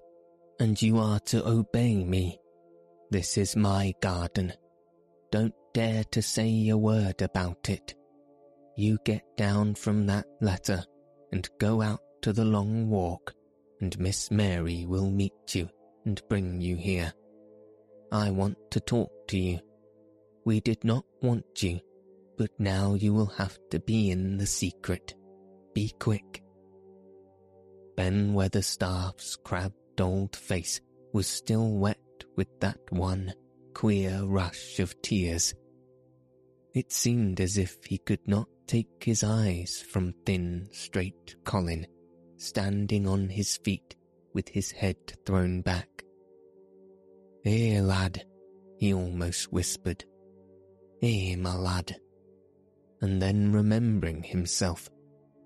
and 0.58 0.82
you 0.82 0.98
are 0.98 1.18
to 1.20 1.42
obey 1.48 2.04
me. 2.04 2.38
This 3.10 3.38
is 3.38 3.56
my 3.56 3.94
garden. 4.02 4.52
Don't 5.32 5.54
dare 5.72 6.04
to 6.10 6.20
say 6.20 6.68
a 6.68 6.76
word 6.76 7.22
about 7.22 7.70
it. 7.70 7.94
You 8.76 8.98
get 9.06 9.22
down 9.38 9.74
from 9.74 10.06
that 10.08 10.26
ladder 10.42 10.84
and 11.32 11.48
go 11.58 11.80
out 11.80 12.02
to 12.20 12.34
the 12.34 12.44
long 12.44 12.90
walk, 12.90 13.32
and 13.80 13.98
Miss 13.98 14.30
Mary 14.30 14.84
will 14.84 15.10
meet 15.10 15.54
you 15.54 15.70
and 16.04 16.20
bring 16.28 16.60
you 16.60 16.76
here. 16.76 17.10
I 18.12 18.32
want 18.32 18.58
to 18.72 18.80
talk 18.80 19.10
to 19.28 19.38
you. 19.38 19.60
We 20.44 20.60
did 20.60 20.84
not 20.84 21.06
want 21.22 21.62
you, 21.62 21.80
but 22.36 22.50
now 22.58 22.92
you 22.92 23.14
will 23.14 23.32
have 23.38 23.58
to 23.70 23.80
be 23.80 24.10
in 24.10 24.36
the 24.36 24.46
secret. 24.46 25.14
Be 25.72 25.94
quick. 25.98 26.42
Ben 28.00 28.32
Weatherstaff's 28.32 29.36
crabbed 29.44 30.00
old 30.00 30.34
face 30.34 30.80
was 31.12 31.26
still 31.26 31.72
wet 31.72 31.98
with 32.34 32.48
that 32.60 32.80
one 32.88 33.34
queer 33.74 34.22
rush 34.24 34.80
of 34.80 35.02
tears. 35.02 35.52
It 36.74 36.92
seemed 36.92 37.42
as 37.42 37.58
if 37.58 37.76
he 37.84 37.98
could 37.98 38.26
not 38.26 38.48
take 38.66 39.04
his 39.04 39.22
eyes 39.22 39.84
from 39.86 40.14
thin, 40.24 40.70
straight 40.72 41.36
Colin, 41.44 41.86
standing 42.38 43.06
on 43.06 43.28
his 43.28 43.58
feet 43.58 43.96
with 44.32 44.48
his 44.48 44.70
head 44.70 44.96
thrown 45.26 45.60
back. 45.60 45.90
Here, 47.44 47.82
lad, 47.82 48.24
he 48.78 48.94
almost 48.94 49.52
whispered. 49.52 50.06
Here, 51.02 51.36
my 51.36 51.54
lad. 51.54 51.96
And 53.02 53.20
then 53.20 53.52
remembering 53.52 54.22
himself, 54.22 54.88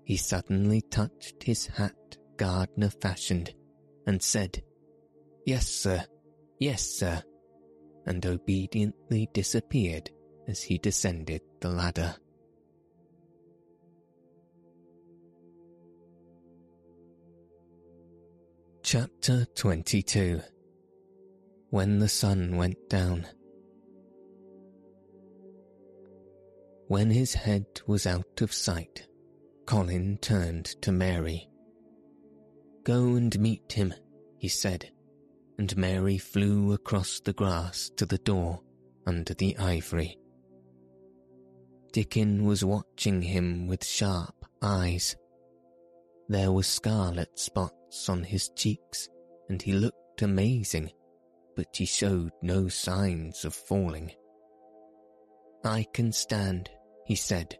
he 0.05 0.15
suddenly 0.15 0.79
touched 0.83 1.43
his 1.43 1.67
hat 1.67 1.95
gardener 2.37 2.89
fashioned 2.89 3.53
and 4.07 4.21
said, 4.21 4.61
Yes, 5.45 5.67
sir, 5.67 6.03
yes, 6.59 6.83
sir, 6.83 7.23
and 8.05 8.25
obediently 8.25 9.29
disappeared 9.33 10.09
as 10.47 10.61
he 10.61 10.77
descended 10.77 11.41
the 11.59 11.69
ladder. 11.69 12.15
Chapter 18.83 19.45
22 19.55 20.41
When 21.71 21.99
the 21.99 22.07
Sun 22.07 22.55
Went 22.55 22.77
Down 22.87 23.25
When 26.87 27.09
his 27.09 27.33
head 27.33 27.65
was 27.87 28.05
out 28.05 28.41
of 28.41 28.53
sight, 28.53 29.07
Colin 29.65 30.19
turned 30.21 30.65
to 30.83 30.91
Mary. 30.91 31.49
Go 32.85 33.15
and 33.15 33.37
meet 33.39 33.71
him, 33.71 33.95
he 34.37 34.47
said, 34.47 34.91
and 35.57 35.75
Mary 35.75 36.19
flew 36.19 36.73
across 36.73 37.19
the 37.19 37.33
grass 37.33 37.89
to 37.97 38.05
the 38.05 38.19
door 38.19 38.61
under 39.07 39.33
the 39.33 39.57
ivory. 39.57 40.19
Dickon 41.91 42.45
was 42.45 42.63
watching 42.63 43.23
him 43.23 43.67
with 43.67 43.83
sharp 43.83 44.35
eyes. 44.61 45.15
There 46.29 46.51
were 46.51 46.61
scarlet 46.61 47.39
spots 47.39 48.07
on 48.07 48.23
his 48.23 48.49
cheeks, 48.49 49.09
and 49.49 49.59
he 49.59 49.73
looked 49.73 50.21
amazing, 50.21 50.91
but 51.55 51.75
he 51.75 51.85
showed 51.85 52.33
no 52.43 52.67
signs 52.67 53.45
of 53.45 53.55
falling. 53.55 54.11
I 55.63 55.87
can 55.91 56.11
stand, 56.11 56.69
he 57.07 57.15
said, 57.15 57.57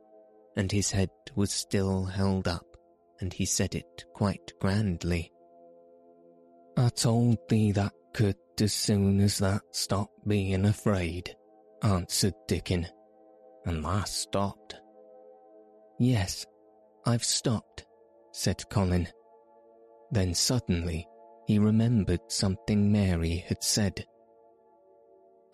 and 0.55 0.71
his 0.71 0.91
head 0.91 1.09
was 1.35 1.51
still 1.51 2.05
held 2.05 2.47
up, 2.47 2.74
and 3.19 3.33
he 3.33 3.45
said 3.45 3.75
it 3.75 4.05
quite 4.13 4.53
grandly. 4.59 5.31
I 6.77 6.89
told 6.89 7.37
thee 7.47 7.71
that 7.71 7.93
could 8.13 8.35
as 8.61 8.73
soon 8.73 9.19
as 9.19 9.37
that 9.39 9.61
stop 9.71 10.09
being 10.25 10.65
afraid, 10.65 11.35
answered 11.81 12.33
Dickon, 12.47 12.87
and 13.65 13.83
that 13.83 14.07
stopped. 14.07 14.75
Yes, 15.99 16.45
I've 17.05 17.23
stopped, 17.23 17.85
said 18.31 18.63
Colin. 18.69 19.07
Then 20.11 20.33
suddenly 20.33 21.07
he 21.47 21.59
remembered 21.59 22.21
something 22.29 22.91
Mary 22.91 23.43
had 23.47 23.63
said. 23.63 24.05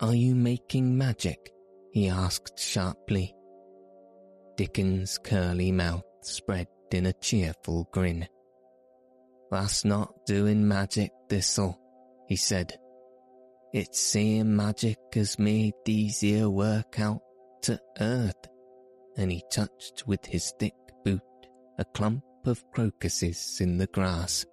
Are 0.00 0.14
you 0.14 0.34
making 0.34 0.96
magic? 0.96 1.52
he 1.92 2.08
asked 2.08 2.58
sharply. 2.58 3.34
Dickon's 4.56 5.18
curly 5.18 5.70
mouth 5.70 6.04
spread 6.22 6.66
in 6.94 7.06
a 7.06 7.12
cheerful 7.12 7.88
grin. 7.92 8.26
That's 9.50 9.84
not 9.84 10.24
doing 10.26 10.66
magic, 10.66 11.10
Thistle, 11.28 11.78
he 12.26 12.36
said. 12.36 12.72
It's 13.72 14.00
seeing 14.00 14.54
magic 14.56 14.98
has 15.14 15.38
made 15.38 15.74
these 15.84 16.20
here 16.20 16.48
work 16.48 17.00
out 17.00 17.20
to 17.62 17.80
earth. 18.00 18.48
And 19.16 19.30
he 19.30 19.42
touched 19.50 20.04
with 20.06 20.24
his 20.24 20.52
thick 20.58 20.74
boot 21.04 21.20
a 21.78 21.84
clump 21.84 22.24
of 22.46 22.62
crocuses 22.72 23.58
in 23.60 23.78
the 23.78 23.86
grass. 23.86 24.44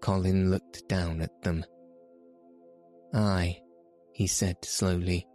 Colin 0.00 0.50
looked 0.50 0.88
down 0.88 1.20
at 1.20 1.42
them. 1.42 1.64
Aye, 3.14 3.58
he 4.12 4.26
said 4.26 4.64
slowly. 4.64 5.26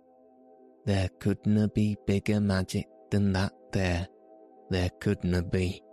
There 0.86 1.10
couldna 1.19 1.69
be 1.74 1.98
bigger 2.06 2.39
magic 2.39 2.88
than 3.10 3.34
that 3.34 3.54
there. 3.72 4.08
There 4.74 4.90
couldna 5.00 5.44
be. 5.44 5.84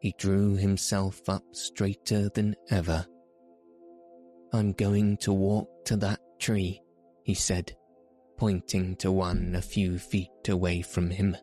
He 0.00 0.14
drew 0.16 0.54
himself 0.54 1.28
up 1.28 1.44
straighter 1.52 2.30
than 2.30 2.54
ever. 2.70 3.04
I'm 4.54 4.72
going 4.72 5.18
to 5.18 5.32
walk 5.34 5.68
to 5.84 5.96
that 5.96 6.20
tree, 6.38 6.80
he 7.22 7.34
said, 7.34 7.76
pointing 8.38 8.96
to 8.96 9.12
one 9.12 9.56
a 9.56 9.60
few 9.60 9.98
feet 9.98 10.30
away 10.48 10.80
from 10.80 11.10
him. 11.10 11.36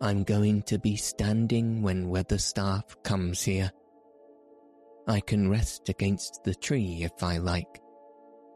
I'm 0.00 0.22
going 0.22 0.62
to 0.62 0.78
be 0.78 0.94
standing 0.94 1.82
when 1.82 2.06
Weatherstaff 2.06 3.02
comes 3.02 3.42
here. 3.42 3.72
I 5.08 5.18
can 5.18 5.50
rest 5.50 5.88
against 5.88 6.44
the 6.44 6.54
tree 6.54 7.02
if 7.02 7.24
I 7.24 7.38
like. 7.38 7.80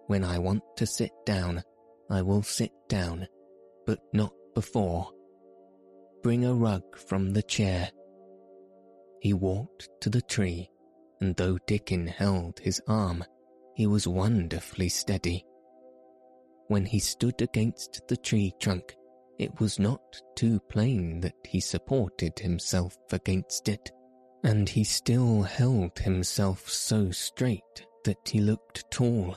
When 0.06 0.22
I 0.22 0.38
want 0.38 0.62
to 0.76 0.86
sit 0.86 1.10
down, 1.24 1.64
I 2.08 2.22
will 2.22 2.44
sit 2.44 2.70
down, 2.88 3.26
but 3.84 3.98
not 4.12 4.32
before. 4.54 5.10
Bring 6.26 6.44
a 6.44 6.52
rug 6.52 6.98
from 6.98 7.34
the 7.34 7.42
chair 7.44 7.88
he 9.20 9.32
walked 9.32 9.88
to 10.00 10.10
the 10.10 10.22
tree, 10.22 10.68
and 11.20 11.36
though 11.36 11.56
Dickon 11.68 12.08
held 12.08 12.58
his 12.58 12.82
arm, 12.88 13.22
he 13.76 13.86
was 13.86 14.08
wonderfully 14.08 14.88
steady. 14.88 15.44
When 16.66 16.84
he 16.84 16.98
stood 16.98 17.40
against 17.40 18.02
the 18.08 18.16
tree 18.16 18.52
trunk, 18.58 18.96
it 19.38 19.60
was 19.60 19.78
not 19.78 20.20
too 20.34 20.58
plain 20.68 21.20
that 21.20 21.36
he 21.46 21.60
supported 21.60 22.36
himself 22.40 22.96
against 23.12 23.68
it, 23.68 23.92
and 24.42 24.68
he 24.68 24.82
still 24.82 25.42
held 25.42 25.96
himself 25.96 26.68
so 26.68 27.12
straight 27.12 27.86
that 28.02 28.28
he 28.28 28.40
looked 28.40 28.90
tall. 28.90 29.36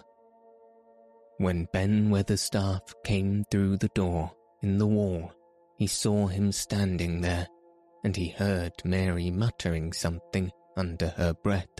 When 1.38 1.68
Ben 1.72 2.10
Weatherstaff 2.10 2.82
came 3.06 3.46
through 3.52 3.78
the 3.78 3.90
door 3.90 4.32
in 4.64 4.80
the 4.80 4.88
wall, 4.88 5.32
he 5.80 5.88
saw 5.88 6.28
him 6.28 6.52
standing 6.52 7.22
there 7.22 7.48
and 8.04 8.16
he 8.16 8.28
heard 8.28 8.74
Mary 8.84 9.32
muttering 9.32 9.94
something 9.94 10.52
under 10.76 11.08
her 11.08 11.34
breath. 11.34 11.80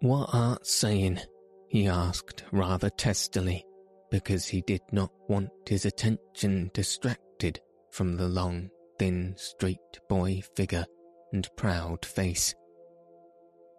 What 0.00 0.30
art 0.32 0.66
saying? 0.66 1.20
he 1.68 1.86
asked 1.86 2.44
rather 2.52 2.88
testily, 2.90 3.64
because 4.10 4.46
he 4.46 4.62
did 4.62 4.80
not 4.92 5.10
want 5.28 5.50
his 5.66 5.84
attention 5.84 6.70
distracted 6.72 7.60
from 7.90 8.16
the 8.16 8.28
long, 8.28 8.70
thin, 8.98 9.34
straight 9.36 9.78
boy 10.08 10.42
figure 10.56 10.86
and 11.34 11.48
proud 11.56 12.04
face. 12.04 12.54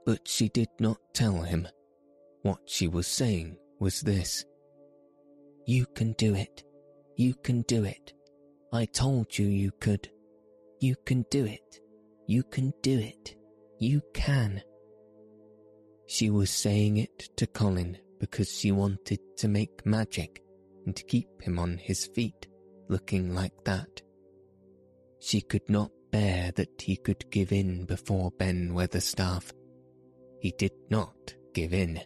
But 0.06 0.28
she 0.28 0.50
did 0.50 0.70
not 0.80 0.98
tell 1.14 1.42
him. 1.42 1.68
What 2.44 2.60
she 2.68 2.88
was 2.88 3.08
saying 3.08 3.58
was 3.80 4.02
this. 4.02 4.46
You 5.66 5.86
can 5.96 6.14
do 6.14 6.36
it. 6.36 6.64
You 7.16 7.34
can 7.36 7.64
do 7.64 7.84
it. 7.84 8.14
I 8.74 8.86
told 8.86 9.38
you 9.38 9.46
you 9.46 9.72
could. 9.80 10.10
You 10.80 10.96
can 11.06 11.26
do 11.30 11.46
it. 11.46 11.80
You 12.26 12.42
can 12.42 12.74
do 12.82 12.98
it. 12.98 13.36
You 13.78 14.02
can. 14.16 14.64
She 16.08 16.32
was 16.32 16.50
saying 16.50 16.98
it 16.98 17.30
to 17.38 17.46
Colin 17.46 18.00
because 18.20 18.50
she 18.52 18.72
wanted 18.72 19.20
to 19.38 19.48
make 19.48 19.86
magic 19.86 20.42
and 20.88 21.08
keep 21.08 21.28
him 21.40 21.60
on 21.60 21.78
his 21.78 22.08
feet, 22.16 22.48
looking 22.90 23.36
like 23.36 23.54
that. 23.66 24.02
She 25.20 25.42
could 25.42 25.70
not 25.70 25.92
bear 26.12 26.52
that 26.56 26.82
he 26.82 26.98
could 26.98 27.30
give 27.30 27.52
in 27.52 27.86
before 27.86 28.32
Ben 28.40 28.74
Weatherstaff. 28.74 29.52
He 30.40 30.52
did 30.58 30.74
not 30.90 31.36
give 31.54 31.76
in. 31.76 32.02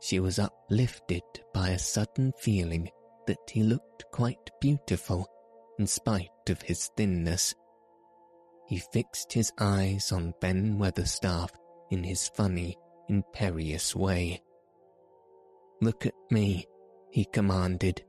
She 0.00 0.20
was 0.20 0.38
uplifted 0.38 1.24
by 1.52 1.70
a 1.70 1.80
sudden 1.80 2.32
feeling 2.38 2.88
that 3.26 3.50
he 3.50 3.64
looked 3.64 4.04
quite 4.12 4.50
beautiful 4.60 5.26
in 5.78 5.86
spite 5.86 6.28
of 6.48 6.60
his 6.62 6.90
thinness. 6.96 7.54
He 8.66 8.82
fixed 8.92 9.32
his 9.32 9.52
eyes 9.58 10.12
on 10.12 10.34
Ben 10.40 10.78
Weatherstaff 10.78 11.50
in 11.90 12.02
his 12.02 12.28
funny, 12.34 12.76
imperious 13.08 13.96
way. 13.96 14.42
Look 15.80 16.06
at 16.06 16.14
me, 16.30 16.66
he 17.10 17.24
commanded. 17.24 18.04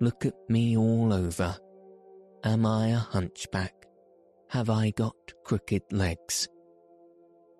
Look 0.00 0.24
at 0.24 0.34
me 0.48 0.76
all 0.76 1.12
over. 1.12 1.56
Am 2.44 2.64
I 2.64 2.88
a 2.88 2.96
hunchback? 2.96 3.74
Have 4.50 4.70
I 4.70 4.90
got 4.90 5.16
crooked 5.44 5.82
legs? 5.90 6.48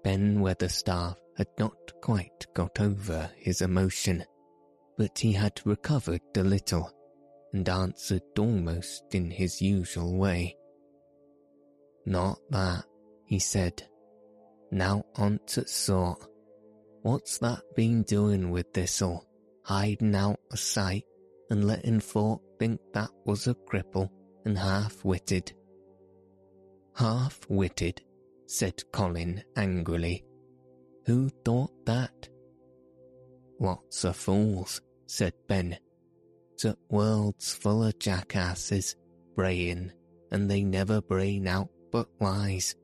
Ben 0.03 0.41
Weatherstaff 0.41 1.17
had 1.37 1.49
not 1.59 1.93
quite 2.01 2.47
got 2.55 2.81
over 2.81 3.31
his 3.37 3.61
emotion, 3.61 4.25
but 4.97 5.19
he 5.19 5.33
had 5.33 5.61
recovered 5.65 6.21
a 6.37 6.45
little 6.45 6.91
and 7.55 7.69
answered 7.69 8.23
almost 8.37 9.15
in 9.15 9.31
his 9.31 9.63
usual 9.63 10.19
way. 10.19 10.57
Not 12.05 12.39
that, 12.51 12.85
he 13.25 13.39
said. 13.39 13.83
Now 14.73 15.05
on't 15.17 15.49
sort. 15.49 16.27
What's 17.03 17.39
that 17.39 17.63
been 17.77 18.03
doing 18.03 18.51
with 18.51 18.73
this'll, 18.73 19.25
hiding 19.63 20.17
out 20.17 20.41
of 20.51 20.59
sight 20.59 21.05
and 21.49 21.65
letting 21.67 22.01
folk 22.01 22.43
think 22.59 22.81
that 22.93 23.11
was 23.25 23.47
a 23.47 23.55
cripple 23.55 24.11
and 24.45 24.59
half-witted? 24.59 25.53
Half-witted, 26.97 28.03
said 28.47 28.83
Colin 28.93 29.45
angrily. 29.57 30.25
Who 31.07 31.29
thought 31.45 31.87
that? 31.87 32.29
Lots 33.61 34.05
of 34.05 34.17
fools, 34.17 34.81
said 35.07 35.35
Ben. 35.47 35.79
The 36.63 36.77
world's 36.89 37.53
full 37.53 37.85
of 37.85 37.99
jackasses, 37.99 38.97
braying, 39.37 39.93
and 40.31 40.51
they 40.51 40.63
never 40.65 41.03
brain 41.03 41.47
out 41.47 41.69
but 41.93 42.09
lies. 42.21 42.75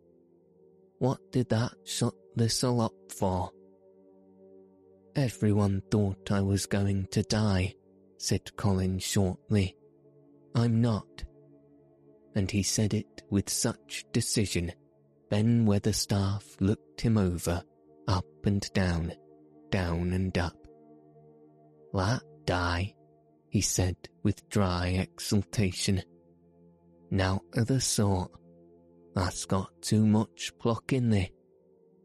What 0.98 1.18
did 1.32 1.48
that 1.48 1.72
shut 1.84 2.14
this 2.36 2.62
all 2.62 2.82
up 2.82 2.92
for? 3.10 3.50
Everyone 5.16 5.82
thought 5.90 6.30
I 6.30 6.42
was 6.42 6.66
going 6.66 7.06
to 7.12 7.22
die, 7.22 7.74
said 8.18 8.54
Colin 8.56 8.98
shortly. 8.98 9.76
I'm 10.54 10.80
not. 10.80 11.24
And 12.34 12.50
he 12.50 12.62
said 12.62 12.92
it 12.92 13.22
with 13.30 13.48
such 13.48 14.04
decision, 14.12 14.72
Ben 15.30 15.64
Weatherstaff 15.64 16.44
looked 16.60 17.00
him 17.00 17.16
over, 17.16 17.62
up 18.06 18.26
and 18.44 18.60
down, 18.72 19.12
down 19.70 20.12
and 20.12 20.36
up. 20.36 20.56
That 21.94 22.22
die, 22.44 22.94
he 23.50 23.60
said 23.60 23.96
with 24.22 24.48
dry 24.48 24.88
exultation. 24.88 26.02
Now 27.10 27.42
other 27.56 27.80
sort, 27.80 28.30
that's 29.14 29.44
got 29.44 29.82
too 29.82 30.06
much 30.06 30.52
pluck 30.60 30.92
in 30.92 31.10
thee. 31.10 31.32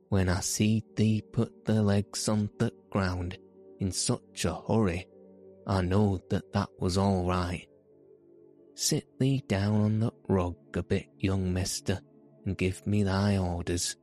When 0.10 0.28
I 0.28 0.40
see 0.40 0.84
thee 0.96 1.24
put 1.32 1.66
the 1.66 1.84
legs 1.84 2.28
on 2.28 2.50
the 2.58 2.72
ground 2.90 3.38
in 3.80 3.92
such 3.92 4.46
a 4.46 4.56
hurry, 4.68 5.08
I 5.68 5.82
know 5.82 6.20
that 6.30 6.52
that 6.54 6.70
was 6.80 6.98
all 6.98 7.26
right. 7.26 7.68
Sit 8.74 9.08
thee 9.20 9.44
down 9.48 9.82
on 9.82 10.00
the 10.00 10.12
rug 10.28 10.56
a 10.74 10.84
bit, 10.84 11.08
young 11.20 11.54
mister, 11.54 12.00
and 12.46 12.58
give 12.58 12.86
me 12.88 13.04
thy 13.04 13.38
orders. 13.38 13.96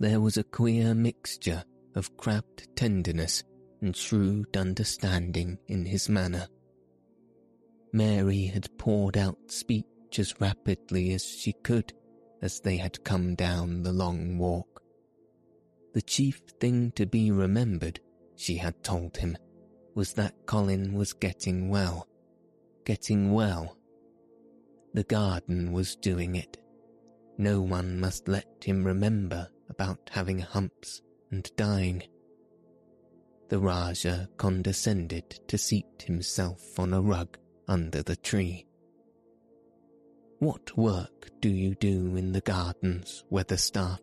There 0.00 0.20
was 0.20 0.36
a 0.36 0.44
queer 0.44 0.94
mixture 0.94 1.64
of 1.94 2.16
crabbed 2.16 2.68
tenderness 2.76 3.44
and 3.80 3.96
shrewd 3.96 4.56
understanding 4.56 5.58
in 5.68 5.84
his 5.84 6.08
manner. 6.08 6.48
Mary 7.92 8.46
had 8.46 8.76
poured 8.78 9.16
out 9.16 9.38
speech 9.50 9.86
as 10.18 10.40
rapidly 10.40 11.12
as 11.12 11.24
she 11.24 11.52
could 11.52 11.92
as 12.42 12.60
they 12.60 12.76
had 12.76 13.02
come 13.04 13.34
down 13.34 13.82
the 13.82 13.92
long 13.92 14.38
walk. 14.38 14.82
The 15.94 16.02
chief 16.02 16.40
thing 16.60 16.92
to 16.92 17.06
be 17.06 17.30
remembered, 17.30 18.00
she 18.36 18.56
had 18.56 18.82
told 18.84 19.16
him, 19.16 19.36
was 19.94 20.12
that 20.14 20.46
Colin 20.46 20.92
was 20.92 21.12
getting 21.12 21.68
well. 21.70 22.06
Getting 22.84 23.32
well. 23.32 23.76
The 24.94 25.04
garden 25.04 25.72
was 25.72 25.96
doing 25.96 26.36
it. 26.36 26.58
No 27.36 27.60
one 27.60 28.00
must 28.00 28.28
let 28.28 28.46
him 28.62 28.84
remember 28.84 29.48
about 29.68 30.10
having 30.12 30.38
humps 30.38 31.02
and 31.30 31.50
dying 31.56 32.02
the 33.48 33.58
Rajah 33.58 34.28
condescended 34.36 35.40
to 35.48 35.56
seat 35.58 36.04
himself 36.04 36.78
on 36.78 36.92
a 36.92 37.00
rug 37.00 37.38
under 37.66 38.02
the 38.02 38.16
tree. 38.16 38.66
What 40.38 40.76
work 40.76 41.30
do 41.40 41.48
you 41.48 41.74
do 41.74 42.16
in 42.16 42.32
the 42.32 42.40
gardens, 42.40 43.24
Weatherstaff? 43.30 43.98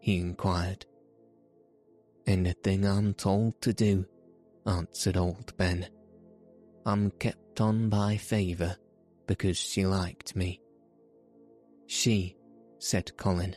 he 0.00 0.18
inquired. 0.18 0.84
Anything 2.26 2.86
I'm 2.86 3.14
told 3.14 3.60
to 3.62 3.72
do, 3.72 4.04
answered 4.66 5.16
old 5.16 5.56
Ben. 5.56 5.88
I'm 6.84 7.10
kept 7.12 7.60
on 7.60 7.88
by 7.88 8.16
favour 8.16 8.76
because 9.26 9.56
she 9.56 9.86
liked 9.86 10.36
me. 10.36 10.60
She, 11.86 12.36
said 12.78 13.16
Colin. 13.16 13.56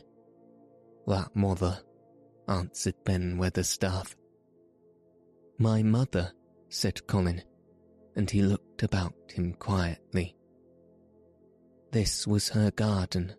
That 1.06 1.34
mother, 1.34 1.78
answered 2.48 2.94
Ben 3.04 3.38
Weatherstaff. 3.38 4.14
My 5.62 5.80
mother, 5.80 6.32
said 6.70 7.06
Colin, 7.06 7.40
and 8.16 8.28
he 8.28 8.42
looked 8.42 8.82
about 8.82 9.14
him 9.32 9.52
quietly. 9.52 10.34
This 11.92 12.26
was 12.26 12.48
her 12.48 12.72
garden, 12.72 13.32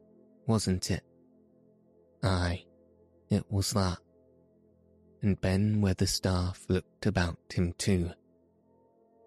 wasn't 0.47 0.89
it? 0.89 1.03
Aye, 2.23 2.63
it 3.29 3.43
was 3.51 3.73
that. 3.73 3.97
And 5.21 5.41
Ben 5.41 5.81
Weatherstaff 5.81 6.65
looked 6.69 7.07
about 7.07 7.39
him 7.53 7.73
too. 7.77 8.11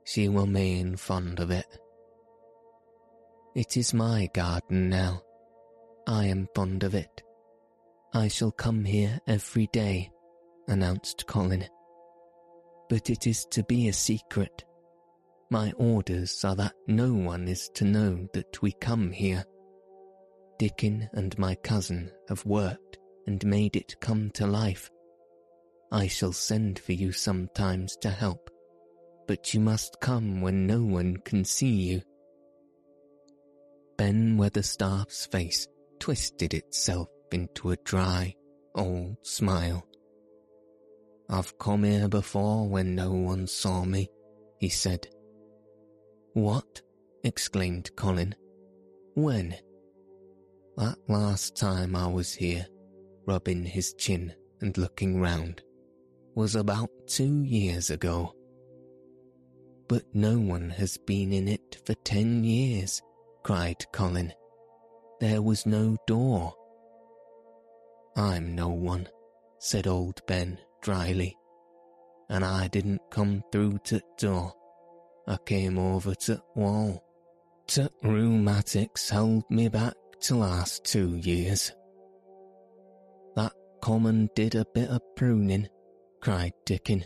She 0.04 0.30
were 0.30 0.46
main 0.46 0.96
fond 0.96 1.38
of 1.38 1.50
it. 1.50 1.66
It 3.54 3.76
is 3.76 3.92
my 3.92 4.30
garden 4.32 4.88
now. 4.88 5.20
I 6.06 6.24
am 6.24 6.48
fond 6.54 6.82
of 6.82 6.94
it. 6.94 7.22
I 8.14 8.28
shall 8.28 8.52
come 8.52 8.86
here 8.86 9.20
every 9.26 9.66
day, 9.66 10.10
announced 10.66 11.26
Colin 11.26 11.68
but 12.88 13.10
it 13.10 13.26
is 13.26 13.44
to 13.46 13.62
be 13.64 13.88
a 13.88 13.92
secret. 13.92 14.64
My 15.50 15.72
orders 15.76 16.44
are 16.44 16.56
that 16.56 16.74
no 16.86 17.14
one 17.14 17.48
is 17.48 17.68
to 17.74 17.84
know 17.84 18.28
that 18.32 18.62
we 18.62 18.72
come 18.72 19.12
here. 19.12 19.44
Dickon 20.58 21.08
and 21.12 21.38
my 21.38 21.54
cousin 21.56 22.10
have 22.28 22.44
worked 22.44 22.98
and 23.26 23.44
made 23.44 23.76
it 23.76 24.00
come 24.00 24.30
to 24.32 24.46
life. 24.46 24.90
I 25.92 26.08
shall 26.08 26.32
send 26.32 26.78
for 26.78 26.92
you 26.92 27.12
sometimes 27.12 27.96
to 27.98 28.10
help, 28.10 28.50
but 29.28 29.54
you 29.54 29.60
must 29.60 30.00
come 30.00 30.40
when 30.40 30.66
no 30.66 30.82
one 30.82 31.18
can 31.18 31.44
see 31.44 31.74
you. 31.74 32.02
Ben 33.96 34.36
Weatherstaff's 34.36 35.26
face 35.26 35.68
twisted 35.98 36.54
itself 36.54 37.08
into 37.32 37.70
a 37.70 37.76
dry, 37.76 38.34
old 38.74 39.16
smile. 39.22 39.86
I've 41.28 41.58
come 41.58 41.82
here 41.82 42.08
before 42.08 42.68
when 42.68 42.94
no 42.94 43.12
one 43.12 43.48
saw 43.48 43.84
me, 43.84 44.08
he 44.58 44.68
said. 44.68 45.08
What? 46.34 46.82
exclaimed 47.24 47.90
Colin. 47.96 48.34
When? 49.14 49.56
That 50.76 50.98
last 51.08 51.56
time 51.56 51.96
I 51.96 52.06
was 52.06 52.32
here, 52.32 52.66
rubbing 53.26 53.64
his 53.64 53.92
chin 53.94 54.34
and 54.60 54.78
looking 54.78 55.20
round, 55.20 55.62
was 56.36 56.54
about 56.54 56.90
two 57.08 57.42
years 57.42 57.90
ago. 57.90 58.32
But 59.88 60.04
no 60.14 60.38
one 60.38 60.70
has 60.70 60.96
been 60.96 61.32
in 61.32 61.48
it 61.48 61.78
for 61.84 61.94
ten 61.94 62.44
years, 62.44 63.02
cried 63.42 63.84
Colin. 63.92 64.32
There 65.20 65.42
was 65.42 65.66
no 65.66 65.96
door. 66.06 66.54
I'm 68.16 68.54
no 68.54 68.68
one, 68.68 69.08
said 69.58 69.88
old 69.88 70.20
Ben 70.26 70.58
dryly, 70.86 71.36
and 72.30 72.44
I 72.44 72.68
didn't 72.68 73.00
come 73.10 73.42
through 73.50 73.78
to 73.86 74.00
door. 74.18 74.52
I 75.26 75.36
came 75.44 75.80
over 75.80 76.14
to 76.14 76.40
wall. 76.54 77.02
t 77.66 77.88
rheumatics 78.04 79.10
held 79.10 79.42
me 79.50 79.68
back 79.68 79.94
to 80.20 80.36
last 80.36 80.84
two 80.84 81.16
years. 81.16 81.72
That 83.34 83.52
common 83.82 84.30
did 84.36 84.54
a 84.54 84.64
bit 84.74 84.88
of 84.88 85.00
pruning, 85.16 85.68
cried 86.20 86.52
Dickon. 86.64 87.04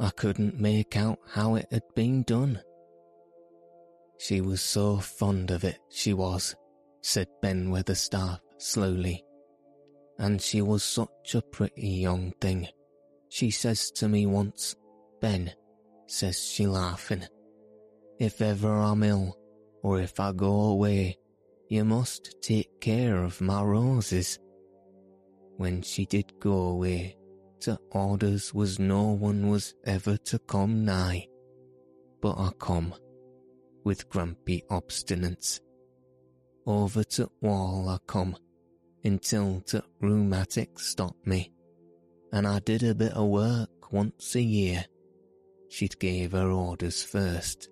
I 0.00 0.08
couldn't 0.08 0.58
make 0.58 0.96
out 0.96 1.18
how 1.34 1.56
it 1.56 1.66
had 1.70 1.88
been 1.94 2.22
done. 2.22 2.62
She 4.18 4.40
was 4.40 4.62
so 4.62 4.96
fond 4.96 5.50
of 5.50 5.64
it, 5.64 5.78
she 5.90 6.14
was, 6.14 6.56
said 7.02 7.28
Ben 7.42 7.68
Weatherstaff 7.70 8.40
slowly. 8.56 9.22
And 10.20 10.40
she 10.40 10.62
was 10.62 10.84
such 10.84 11.34
a 11.34 11.42
pretty 11.42 11.88
young 11.88 12.32
thing. 12.40 12.68
She 13.30 13.50
says 13.50 13.90
to 13.92 14.08
me 14.08 14.26
once, 14.26 14.76
Ben, 15.20 15.50
says 16.06 16.38
she 16.38 16.66
laughing, 16.66 17.24
if 18.18 18.42
ever 18.42 18.70
I'm 18.70 19.02
ill, 19.02 19.38
or 19.82 19.98
if 19.98 20.20
I 20.20 20.32
go 20.32 20.52
away, 20.66 21.16
you 21.70 21.86
must 21.86 22.36
take 22.42 22.80
care 22.82 23.24
of 23.24 23.40
my 23.40 23.62
roses. 23.62 24.38
When 25.56 25.80
she 25.80 26.04
did 26.04 26.38
go 26.38 26.52
away, 26.52 27.16
to 27.60 27.78
orders 27.90 28.52
was 28.52 28.78
no 28.78 29.12
one 29.12 29.48
was 29.48 29.74
ever 29.86 30.18
to 30.18 30.38
come 30.40 30.84
nigh. 30.84 31.28
But 32.20 32.36
I 32.38 32.50
come, 32.58 32.92
with 33.84 34.10
grumpy 34.10 34.64
obstinance. 34.70 35.60
Over 36.66 37.04
to 37.04 37.30
wall 37.40 37.88
I 37.88 37.98
come, 38.06 38.36
until 39.04 39.60
to 39.66 39.82
rheumatic 40.00 40.78
stopped 40.78 41.26
me, 41.26 41.52
and 42.32 42.46
I 42.46 42.58
did 42.60 42.82
a 42.82 42.94
bit 42.94 43.12
of 43.12 43.28
work 43.28 43.92
once 43.92 44.34
a 44.34 44.42
year. 44.42 44.84
She'd 45.68 45.98
gave 45.98 46.32
her 46.32 46.50
orders 46.50 47.02
first. 47.02 47.68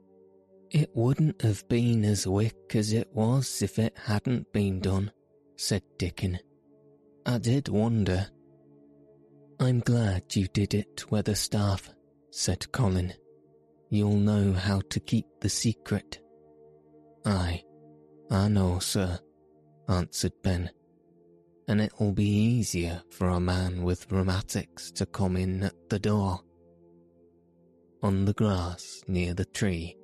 It 0.71 0.91
wouldn't 0.95 1.43
have 1.43 1.67
been 1.69 2.05
as 2.05 2.27
wick 2.27 2.75
as 2.75 2.93
it 2.93 3.09
was 3.13 3.63
if 3.63 3.79
it 3.79 3.97
hadn't 3.97 4.53
been 4.53 4.81
done, 4.81 5.11
said 5.57 5.83
Dickon. 5.99 6.39
I 7.25 7.39
did 7.39 7.69
wonder. 7.69 8.29
I'm 9.61 9.81
glad 9.81 10.37
you 10.37 10.47
did 10.49 10.75
it, 10.75 11.05
Weatherstaff, 11.11 11.91
said 12.31 12.71
Colin. 12.71 13.15
You'll 13.91 14.17
know 14.17 14.53
how 14.53 14.83
to 14.91 15.01
keep 15.01 15.27
the 15.41 15.49
secret. 15.49 16.21
Aye, 17.25 17.65
I 18.31 18.49
know, 18.49 18.79
sir, 18.79 19.19
answered 19.89 20.35
Ben. 20.43 20.71
And 21.69 21.83
it'll 21.83 22.13
be 22.13 22.25
easier 22.25 23.03
for 23.11 23.29
a 23.29 23.39
man 23.39 23.83
with 23.83 24.11
rheumatics 24.11 24.91
to 24.93 25.05
come 25.05 25.37
in 25.37 25.63
at 25.63 25.91
the 25.91 25.99
door. 25.99 26.41
On 28.03 28.25
the 28.25 28.33
grass 28.33 29.03
near 29.07 29.35
the 29.35 29.45
tree, 29.45 29.97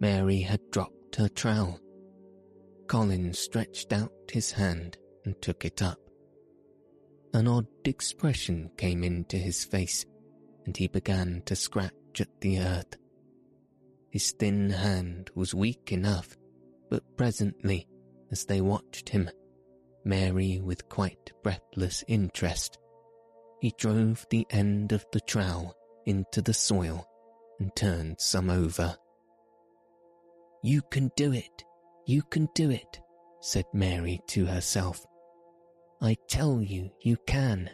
Mary 0.00 0.40
had 0.40 0.60
dropped 0.72 1.14
her 1.16 1.28
trowel. 1.28 1.78
Colin 2.88 3.32
stretched 3.32 3.92
out 3.92 4.12
his 4.32 4.50
hand 4.50 4.98
and 5.24 5.40
took 5.40 5.64
it 5.64 5.80
up. 5.80 5.98
An 7.34 7.46
odd 7.46 7.68
expression 7.84 8.70
came 8.76 9.04
into 9.04 9.36
his 9.36 9.64
face, 9.64 10.04
and 10.66 10.76
he 10.76 10.88
began 10.88 11.42
to 11.46 11.54
scratch 11.54 12.20
at 12.20 12.40
the 12.40 12.58
earth. 12.58 12.96
His 14.10 14.32
thin 14.32 14.70
hand 14.70 15.30
was 15.34 15.54
weak 15.54 15.92
enough, 15.92 16.36
but 16.90 17.16
presently, 17.16 17.86
as 18.30 18.44
they 18.44 18.60
watched 18.60 19.08
him, 19.08 19.30
Mary 20.04 20.60
with 20.60 20.88
quite 20.88 21.32
breathless 21.42 22.04
interest, 22.08 22.78
he 23.60 23.72
drove 23.78 24.26
the 24.30 24.46
end 24.50 24.92
of 24.92 25.06
the 25.12 25.20
trowel 25.20 25.76
into 26.06 26.42
the 26.42 26.54
soil 26.54 27.06
and 27.60 27.74
turned 27.76 28.20
some 28.20 28.50
over. 28.50 28.96
You 30.62 30.82
can 30.90 31.10
do 31.16 31.32
it, 31.32 31.64
you 32.06 32.22
can 32.22 32.48
do 32.54 32.70
it, 32.70 33.00
said 33.40 33.64
Mary 33.72 34.20
to 34.28 34.46
herself. 34.46 35.04
I 36.00 36.16
tell 36.28 36.60
you, 36.60 36.90
you 37.00 37.16
can. 37.26 37.70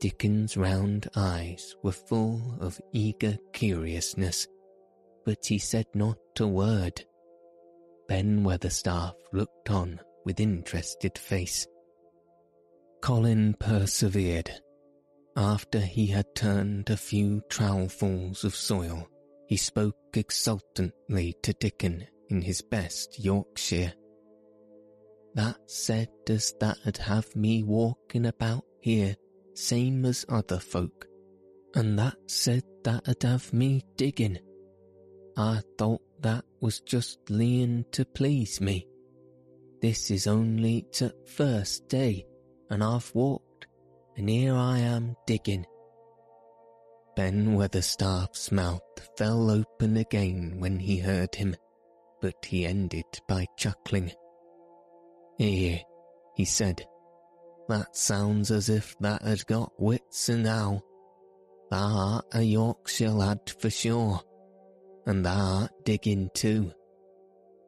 Dickon's 0.00 0.56
round 0.56 1.08
eyes 1.16 1.74
were 1.82 1.92
full 1.92 2.56
of 2.60 2.80
eager 2.92 3.36
curiousness, 3.52 4.46
but 5.24 5.44
he 5.44 5.58
said 5.58 5.86
not 5.94 6.18
a 6.38 6.46
word. 6.46 7.04
Ben 8.06 8.44
Weatherstaff 8.44 9.14
looked 9.32 9.70
on 9.70 10.00
with 10.24 10.40
interested 10.40 11.16
face. 11.18 11.66
Colin 13.00 13.54
persevered. 13.58 14.50
After 15.36 15.80
he 15.80 16.06
had 16.06 16.34
turned 16.34 16.90
a 16.90 16.96
few 16.96 17.40
trowelfuls 17.48 18.44
of 18.44 18.54
soil, 18.54 19.08
he 19.46 19.56
spoke 19.56 19.96
exultantly 20.14 21.34
to 21.42 21.52
Dickon 21.54 22.06
in 22.28 22.42
his 22.42 22.60
best 22.62 23.18
Yorkshire. 23.18 23.92
That 25.34 25.56
said 25.66 26.08
as 26.28 26.52
that'd 26.60 26.98
have 26.98 27.34
me 27.34 27.62
walking 27.62 28.26
about 28.26 28.64
here 28.80 29.16
same 29.54 30.04
as 30.04 30.24
other 30.28 30.58
folk, 30.58 31.06
and 31.74 31.98
that 31.98 32.16
said 32.26 32.64
that'd 32.82 33.22
have 33.22 33.52
me 33.52 33.82
digging. 33.96 34.38
I 35.36 35.62
thought 35.78 36.02
that 36.20 36.44
was 36.60 36.80
just 36.80 37.18
leeing 37.28 37.84
to 37.92 38.04
please 38.04 38.60
me. 38.60 38.86
This 39.80 40.10
is 40.10 40.26
only 40.26 40.82
t' 40.92 41.10
first 41.24 41.88
day, 41.88 42.26
and 42.68 42.84
I've 42.84 43.10
walked, 43.14 43.66
and 44.16 44.28
here 44.28 44.54
I 44.54 44.78
am 44.78 45.16
digging. 45.26 45.64
Ben 47.16 47.54
Weatherstaff's 47.54 48.52
mouth 48.52 48.82
fell 49.16 49.50
open 49.50 49.96
again 49.96 50.56
when 50.58 50.78
he 50.78 50.98
heard 50.98 51.34
him, 51.34 51.56
but 52.20 52.44
he 52.44 52.66
ended 52.66 53.06
by 53.26 53.46
chuckling. 53.56 54.12
Here, 55.38 55.80
he 56.34 56.44
said, 56.44 56.84
that 57.68 57.96
sounds 57.96 58.50
as 58.50 58.68
if 58.68 58.94
that 59.00 59.22
had 59.22 59.46
got 59.46 59.72
wits 59.78 60.28
enow. 60.28 60.82
Thou 61.70 61.86
art 61.86 62.24
a 62.32 62.42
Yorkshire 62.42 63.10
lad 63.10 63.40
for 63.58 63.70
sure, 63.70 64.20
and 65.06 65.24
thou 65.24 65.60
art 65.60 65.70
digging 65.84 66.30
too. 66.34 66.72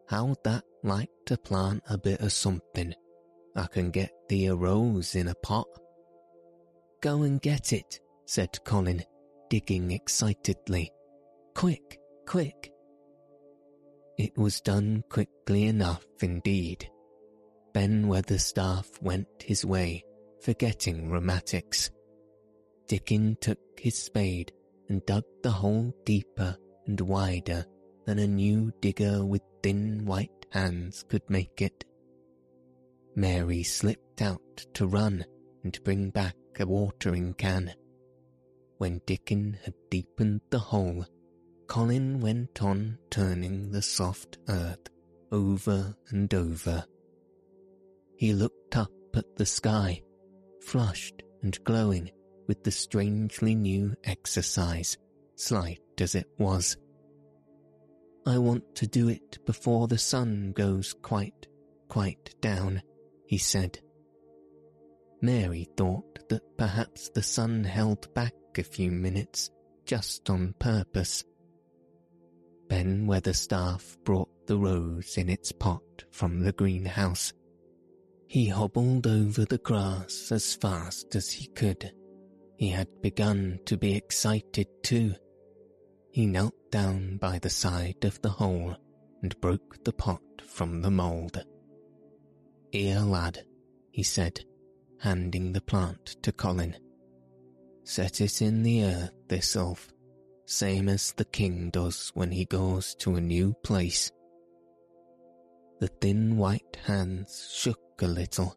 How'd 0.09 0.43
that 0.45 0.65
like 0.83 1.09
to 1.27 1.37
plant 1.37 1.83
a 1.89 1.99
bit 1.99 2.21
of 2.21 2.33
something? 2.33 2.95
I 3.55 3.67
can 3.67 3.91
get 3.91 4.11
thee 4.29 4.47
a 4.47 4.55
rose 4.55 5.15
in 5.15 5.29
a 5.29 5.35
pot. 5.35 5.67
Go 7.01 7.23
and 7.23 7.41
get 7.41 7.73
it, 7.73 8.01
said 8.27 8.59
Colin, 8.65 9.03
digging 9.51 9.91
excitedly. 9.91 10.91
Quick, 11.55 11.99
quick. 12.27 12.73
It 14.19 14.37
was 14.37 14.61
done 14.61 15.05
quickly 15.09 15.65
enough 15.65 16.07
indeed. 16.21 16.89
Ben 17.75 18.07
Weatherstaff 18.07 19.03
went 19.03 19.29
his 19.41 19.65
way, 19.65 20.05
forgetting 20.41 21.11
rheumatics. 21.11 21.91
Dickon 22.87 23.37
took 23.41 23.59
his 23.79 23.97
spade 23.97 24.53
and 24.89 25.05
dug 25.07 25.25
the 25.43 25.51
hole 25.51 25.95
deeper 26.05 26.57
and 26.87 27.01
wider 27.01 27.65
than 28.05 28.19
a 28.19 28.27
new 28.27 28.73
digger 28.81 29.25
with 29.25 29.43
thin 29.63 30.05
white 30.05 30.42
hands 30.53 31.05
could 31.09 31.29
make 31.29 31.61
it. 31.61 31.85
Mary 33.15 33.63
slipped 33.63 34.23
out 34.23 34.67
to 34.75 34.87
run 34.87 35.25
and 35.65 35.83
bring 35.85 36.11
back 36.11 36.37
a 36.59 36.67
watering 36.67 37.35
can. 37.35 37.75
When 38.79 39.01
Dickon 39.07 39.59
had 39.65 39.75
deepened 39.91 40.41
the 40.51 40.59
hole, 40.59 41.05
Colin 41.67 42.21
went 42.21 42.63
on 42.63 42.99
turning 43.11 43.71
the 43.71 43.83
soft 43.83 44.39
earth 44.49 44.89
over 45.31 45.97
and 46.11 46.33
over 46.33 46.85
he 48.23 48.33
looked 48.33 48.77
up 48.77 48.93
at 49.17 49.35
the 49.35 49.45
sky, 49.45 50.01
flushed 50.61 51.25
and 51.43 51.59
glowing 51.65 52.09
with 52.47 52.63
the 52.63 52.71
strangely 52.71 53.53
new 53.53 53.97
exercise, 54.05 54.97
slight 55.35 55.81
as 55.99 56.15
it 56.15 56.29
was. 56.39 56.77
I 58.25 58.39
want 58.39 58.75
to 58.77 58.87
do 58.87 59.09
it 59.09 59.39
before 59.47 59.89
the 59.89 59.99
sun 59.99 60.53
goes 60.55 60.95
quite, 61.03 61.47
quite 61.89 62.35
down, 62.41 62.83
he 63.27 63.39
said. 63.39 63.79
Mary 65.21 65.69
thought 65.77 66.29
that 66.29 66.57
perhaps 66.57 67.09
the 67.11 67.23
sun 67.23 67.65
held 67.65 68.13
back 68.15 68.35
a 68.57 68.63
few 68.63 68.91
minutes 68.91 69.51
just 69.87 70.29
on 70.31 70.55
purpose. 70.59 71.25
Ben 72.69 73.07
Weatherstaff 73.07 73.99
brought 74.05 74.47
the 74.47 74.59
rose 74.59 75.17
in 75.17 75.29
its 75.29 75.53
pot 75.53 75.83
from 76.11 76.41
the 76.41 76.53
greenhouse 76.53 77.33
he 78.33 78.49
hobbled 78.49 79.07
over 79.07 79.45
the 79.45 79.59
grass 79.59 80.33
as 80.33 80.55
fast 80.55 81.15
as 81.15 81.31
he 81.31 81.49
could. 81.49 81.93
He 82.57 82.71
had 82.71 82.89
begun 83.03 83.61
to 83.67 83.77
be 83.77 83.95
excited 83.95 84.69
too. 84.83 85.15
He 86.13 86.27
knelt 86.27 86.71
down 86.71 87.17
by 87.17 87.39
the 87.39 87.49
side 87.49 88.05
of 88.05 88.21
the 88.21 88.29
hole 88.29 88.77
and 89.23 89.41
broke 89.41 89.83
the 89.83 89.95
pot 89.95 90.21
from 90.47 90.83
the 90.83 90.91
mould. 90.91 91.43
Here, 92.71 93.01
lad, 93.01 93.47
he 93.91 94.03
said, 94.03 94.45
handing 95.01 95.55
the 95.55 95.63
plant 95.63 96.17
to 96.23 96.31
Colin. 96.31 96.77
Set 97.85 98.21
it 98.21 98.43
in 98.43 98.63
the 98.63 98.85
earth, 98.85 99.13
this 99.29 99.57
elf, 99.57 99.91
same 100.45 100.91
as 100.91 101.15
the 101.15 101.25
king 101.25 101.71
does 101.71 102.11
when 102.13 102.31
he 102.31 102.45
goes 102.45 102.95
to 102.97 103.17
a 103.17 103.21
new 103.21 103.55
place. 103.65 104.11
The 105.81 105.89
thin 105.89 106.37
white 106.37 106.77
hands 106.85 107.51
shook 107.55 107.81
a 108.03 108.07
little, 108.07 108.55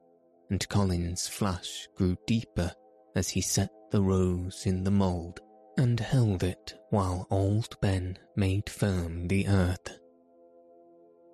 and 0.49 0.67
Colin's 0.67 1.29
flush 1.29 1.87
grew 1.95 2.17
deeper 2.27 2.73
as 3.15 3.29
he 3.29 3.39
set 3.39 3.69
the 3.91 4.01
rose 4.01 4.65
in 4.65 4.83
the 4.83 4.91
mould 4.91 5.39
and 5.77 5.99
held 5.99 6.43
it 6.43 6.73
while 6.89 7.27
old 7.29 7.79
Ben 7.81 8.17
made 8.35 8.69
firm 8.69 9.27
the 9.27 9.47
earth. 9.47 9.99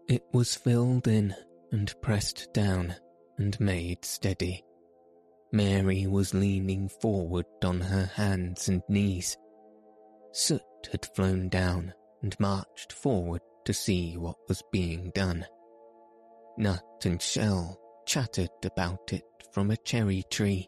It 0.07 0.23
was 0.33 0.55
filled 0.55 1.07
in 1.07 1.35
and 1.71 1.93
pressed 2.01 2.53
down 2.53 2.95
and 3.37 3.59
made 3.59 4.03
steady. 4.03 4.63
Mary 5.51 6.07
was 6.07 6.33
leaning 6.33 6.89
forward 6.89 7.45
on 7.63 7.81
her 7.81 8.05
hands 8.05 8.67
and 8.67 8.81
knees. 8.87 9.37
Soot 10.31 10.61
had 10.91 11.05
flown 11.15 11.49
down 11.49 11.93
and 12.21 12.39
marched 12.39 12.93
forward 12.93 13.41
to 13.65 13.73
see 13.73 14.17
what 14.17 14.37
was 14.47 14.63
being 14.71 15.11
done. 15.13 15.45
Nut 16.57 16.83
and 17.05 17.21
Shell 17.21 17.79
chattered 18.05 18.49
about 18.63 19.13
it 19.13 19.23
from 19.53 19.71
a 19.71 19.77
cherry 19.77 20.23
tree. 20.29 20.67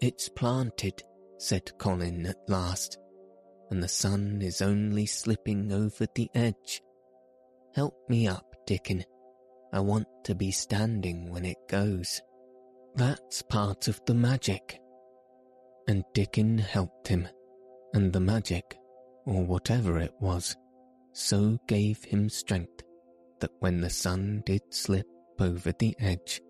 It's 0.00 0.28
planted, 0.28 1.02
said 1.42 1.76
Colin 1.76 2.24
at 2.26 2.48
last, 2.48 2.98
and 3.70 3.82
the 3.82 3.88
sun 3.88 4.40
is 4.40 4.62
only 4.62 5.06
slipping 5.06 5.72
over 5.72 6.06
the 6.14 6.30
edge. 6.36 6.80
Help 7.74 7.94
me 8.08 8.28
up, 8.28 8.54
Dickon. 8.64 9.04
I 9.72 9.80
want 9.80 10.06
to 10.24 10.36
be 10.36 10.52
standing 10.52 11.32
when 11.32 11.44
it 11.44 11.56
goes. 11.68 12.22
That's 12.94 13.42
part 13.42 13.88
of 13.88 14.00
the 14.06 14.14
magic. 14.14 14.78
And 15.88 16.04
Dickon 16.14 16.58
helped 16.58 17.08
him, 17.08 17.26
and 17.92 18.12
the 18.12 18.20
magic, 18.20 18.76
or 19.26 19.44
whatever 19.44 19.98
it 19.98 20.14
was, 20.20 20.54
so 21.12 21.58
gave 21.66 22.04
him 22.04 22.28
strength 22.28 22.84
that 23.40 23.50
when 23.58 23.80
the 23.80 23.90
sun 23.90 24.44
did 24.46 24.62
slip 24.70 25.06
over 25.40 25.72
the 25.72 25.96
edge 25.98 26.40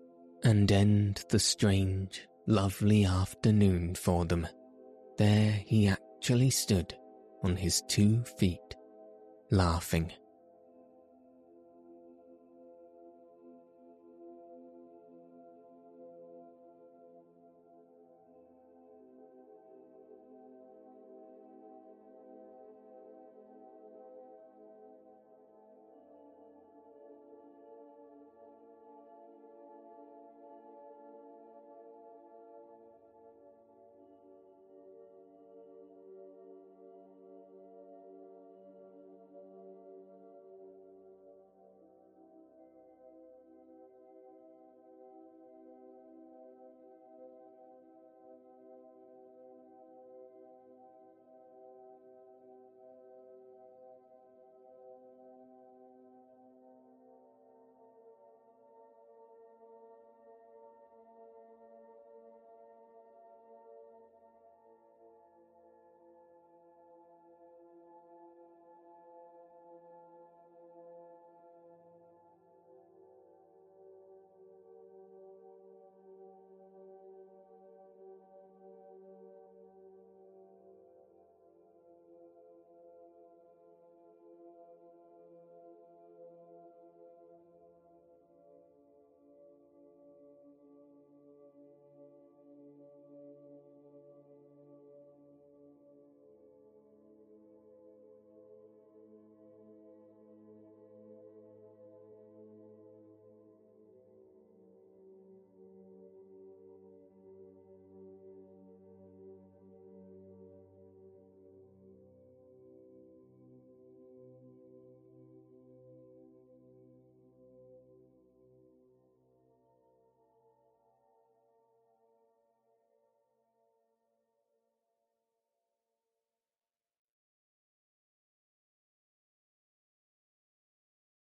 and 0.43 0.71
end 0.71 1.23
the 1.29 1.39
strange, 1.39 2.27
lovely 2.45 3.05
afternoon 3.05 3.95
for 3.95 4.25
them, 4.25 4.47
there 5.17 5.51
he 5.65 5.87
actually 5.87 6.49
stood 6.49 6.95
on 7.43 7.55
his 7.55 7.81
two 7.87 8.23
feet, 8.37 8.75
laughing. 9.51 10.11